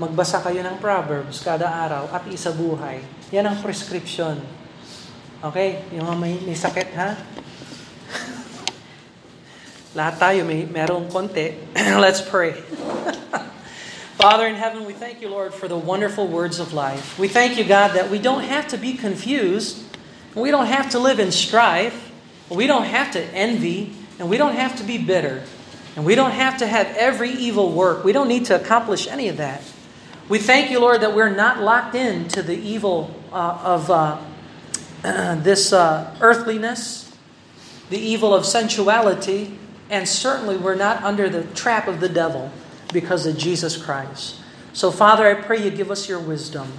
magbasa 0.00 0.40
kayo 0.40 0.64
ng 0.64 0.80
Proverbs 0.80 1.44
kada 1.44 1.68
araw 1.68 2.08
at 2.16 2.24
isa 2.32 2.48
buhay. 2.48 3.04
Yan 3.36 3.52
ang 3.52 3.60
prescription. 3.60 4.40
Okay? 5.44 5.84
Yung 5.92 6.08
may, 6.16 6.40
may 6.40 6.56
sakit, 6.56 6.88
ha? 6.96 7.20
Lahat 9.90 10.22
tayo 10.22 10.46
may 10.46 10.62
merong 10.70 11.10
konti. 11.10 11.50
Let's 11.74 12.22
pray. 12.22 12.54
Father 14.22 14.46
in 14.46 14.54
heaven, 14.54 14.86
we 14.86 14.94
thank 14.94 15.18
you, 15.18 15.26
Lord, 15.26 15.50
for 15.50 15.66
the 15.66 15.76
wonderful 15.76 16.30
words 16.30 16.62
of 16.62 16.70
life. 16.70 17.18
We 17.18 17.26
thank 17.26 17.58
you, 17.58 17.64
God, 17.66 17.98
that 17.98 18.06
we 18.06 18.22
don't 18.22 18.46
have 18.46 18.68
to 18.70 18.78
be 18.78 18.94
confused. 18.94 19.82
We 20.38 20.54
don't 20.54 20.70
have 20.70 20.90
to 20.94 21.00
live 21.02 21.18
in 21.18 21.32
strife. 21.32 22.12
We 22.46 22.70
don't 22.70 22.86
have 22.86 23.10
to 23.18 23.22
envy. 23.34 23.90
And 24.22 24.30
we 24.30 24.38
don't 24.38 24.54
have 24.54 24.78
to 24.78 24.84
be 24.84 24.94
bitter. 24.94 25.42
And 25.96 26.06
we 26.06 26.14
don't 26.14 26.38
have 26.38 26.58
to 26.58 26.68
have 26.70 26.86
every 26.94 27.34
evil 27.34 27.72
work. 27.72 28.04
We 28.04 28.12
don't 28.12 28.28
need 28.28 28.46
to 28.46 28.54
accomplish 28.54 29.08
any 29.08 29.26
of 29.26 29.38
that. 29.38 29.60
We 30.28 30.38
thank 30.38 30.70
you, 30.70 30.78
Lord, 30.78 31.00
that 31.00 31.16
we're 31.16 31.34
not 31.34 31.58
locked 31.58 31.96
into 31.96 32.46
the 32.46 32.54
evil 32.54 33.10
uh, 33.32 33.58
of 33.58 33.90
uh, 33.90 34.22
this 35.42 35.72
uh, 35.72 36.14
earthliness, 36.20 37.10
the 37.90 37.98
evil 37.98 38.32
of 38.32 38.46
sensuality, 38.46 39.58
and 39.90 40.08
certainly 40.08 40.56
we're 40.56 40.76
not 40.76 41.02
under 41.02 41.28
the 41.28 41.42
trap 41.54 41.88
of 41.88 42.00
the 42.00 42.08
devil 42.08 42.50
because 42.92 43.26
of 43.26 43.36
Jesus 43.36 43.76
Christ. 43.76 44.36
So, 44.72 44.90
Father, 44.90 45.26
I 45.26 45.34
pray 45.34 45.62
you 45.62 45.70
give 45.70 45.90
us 45.90 46.08
your 46.08 46.20
wisdom. 46.20 46.72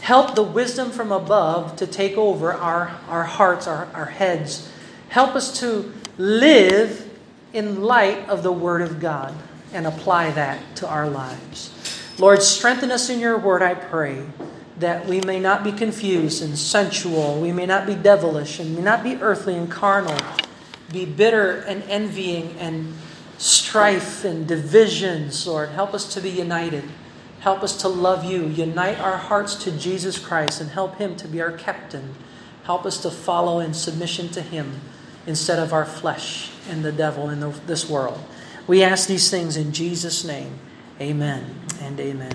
Help 0.00 0.34
the 0.34 0.42
wisdom 0.42 0.90
from 0.90 1.10
above 1.10 1.76
to 1.76 1.86
take 1.86 2.16
over 2.16 2.52
our, 2.52 2.98
our 3.08 3.24
hearts, 3.24 3.66
our, 3.66 3.88
our 3.94 4.06
heads. 4.06 4.70
Help 5.08 5.34
us 5.34 5.58
to 5.60 5.92
live 6.18 7.10
in 7.52 7.82
light 7.82 8.28
of 8.28 8.42
the 8.42 8.52
Word 8.52 8.82
of 8.82 9.00
God 9.00 9.34
and 9.72 9.86
apply 9.86 10.30
that 10.32 10.76
to 10.76 10.86
our 10.86 11.08
lives. 11.08 11.74
Lord, 12.18 12.42
strengthen 12.42 12.90
us 12.90 13.08
in 13.08 13.18
your 13.18 13.38
Word, 13.38 13.62
I 13.62 13.74
pray, 13.74 14.24
that 14.78 15.06
we 15.06 15.20
may 15.22 15.40
not 15.40 15.64
be 15.64 15.72
confused 15.72 16.42
and 16.42 16.56
sensual, 16.56 17.40
we 17.40 17.52
may 17.52 17.66
not 17.66 17.86
be 17.86 17.94
devilish, 17.94 18.60
and 18.60 18.76
may 18.76 18.82
not 18.82 19.02
be 19.02 19.16
earthly 19.16 19.56
and 19.56 19.70
carnal, 19.70 20.18
be 20.92 21.04
bitter 21.04 21.60
and 21.60 21.82
envying 21.84 22.56
and 22.58 22.94
strife 23.38 24.24
and 24.24 24.46
divisions, 24.46 25.46
Lord. 25.46 25.70
Help 25.70 25.94
us 25.94 26.12
to 26.14 26.20
be 26.20 26.30
united. 26.30 26.84
Help 27.40 27.62
us 27.62 27.76
to 27.82 27.88
love 27.88 28.24
you. 28.24 28.46
Unite 28.46 28.98
our 28.98 29.16
hearts 29.16 29.54
to 29.64 29.70
Jesus 29.70 30.18
Christ 30.18 30.60
and 30.60 30.70
help 30.70 30.96
Him 30.96 31.16
to 31.16 31.28
be 31.28 31.40
our 31.40 31.52
captain. 31.52 32.14
Help 32.64 32.84
us 32.84 33.00
to 33.02 33.10
follow 33.10 33.60
in 33.60 33.74
submission 33.74 34.28
to 34.30 34.42
Him 34.42 34.80
instead 35.26 35.58
of 35.58 35.72
our 35.72 35.84
flesh 35.84 36.50
and 36.68 36.84
the 36.84 36.92
devil 36.92 37.30
in 37.30 37.40
the, 37.40 37.50
this 37.66 37.88
world. 37.88 38.18
We 38.66 38.82
ask 38.82 39.08
these 39.08 39.30
things 39.30 39.56
in 39.56 39.72
Jesus' 39.72 40.24
name. 40.24 40.58
Amen 41.00 41.54
and 41.80 41.98
amen. 42.00 42.34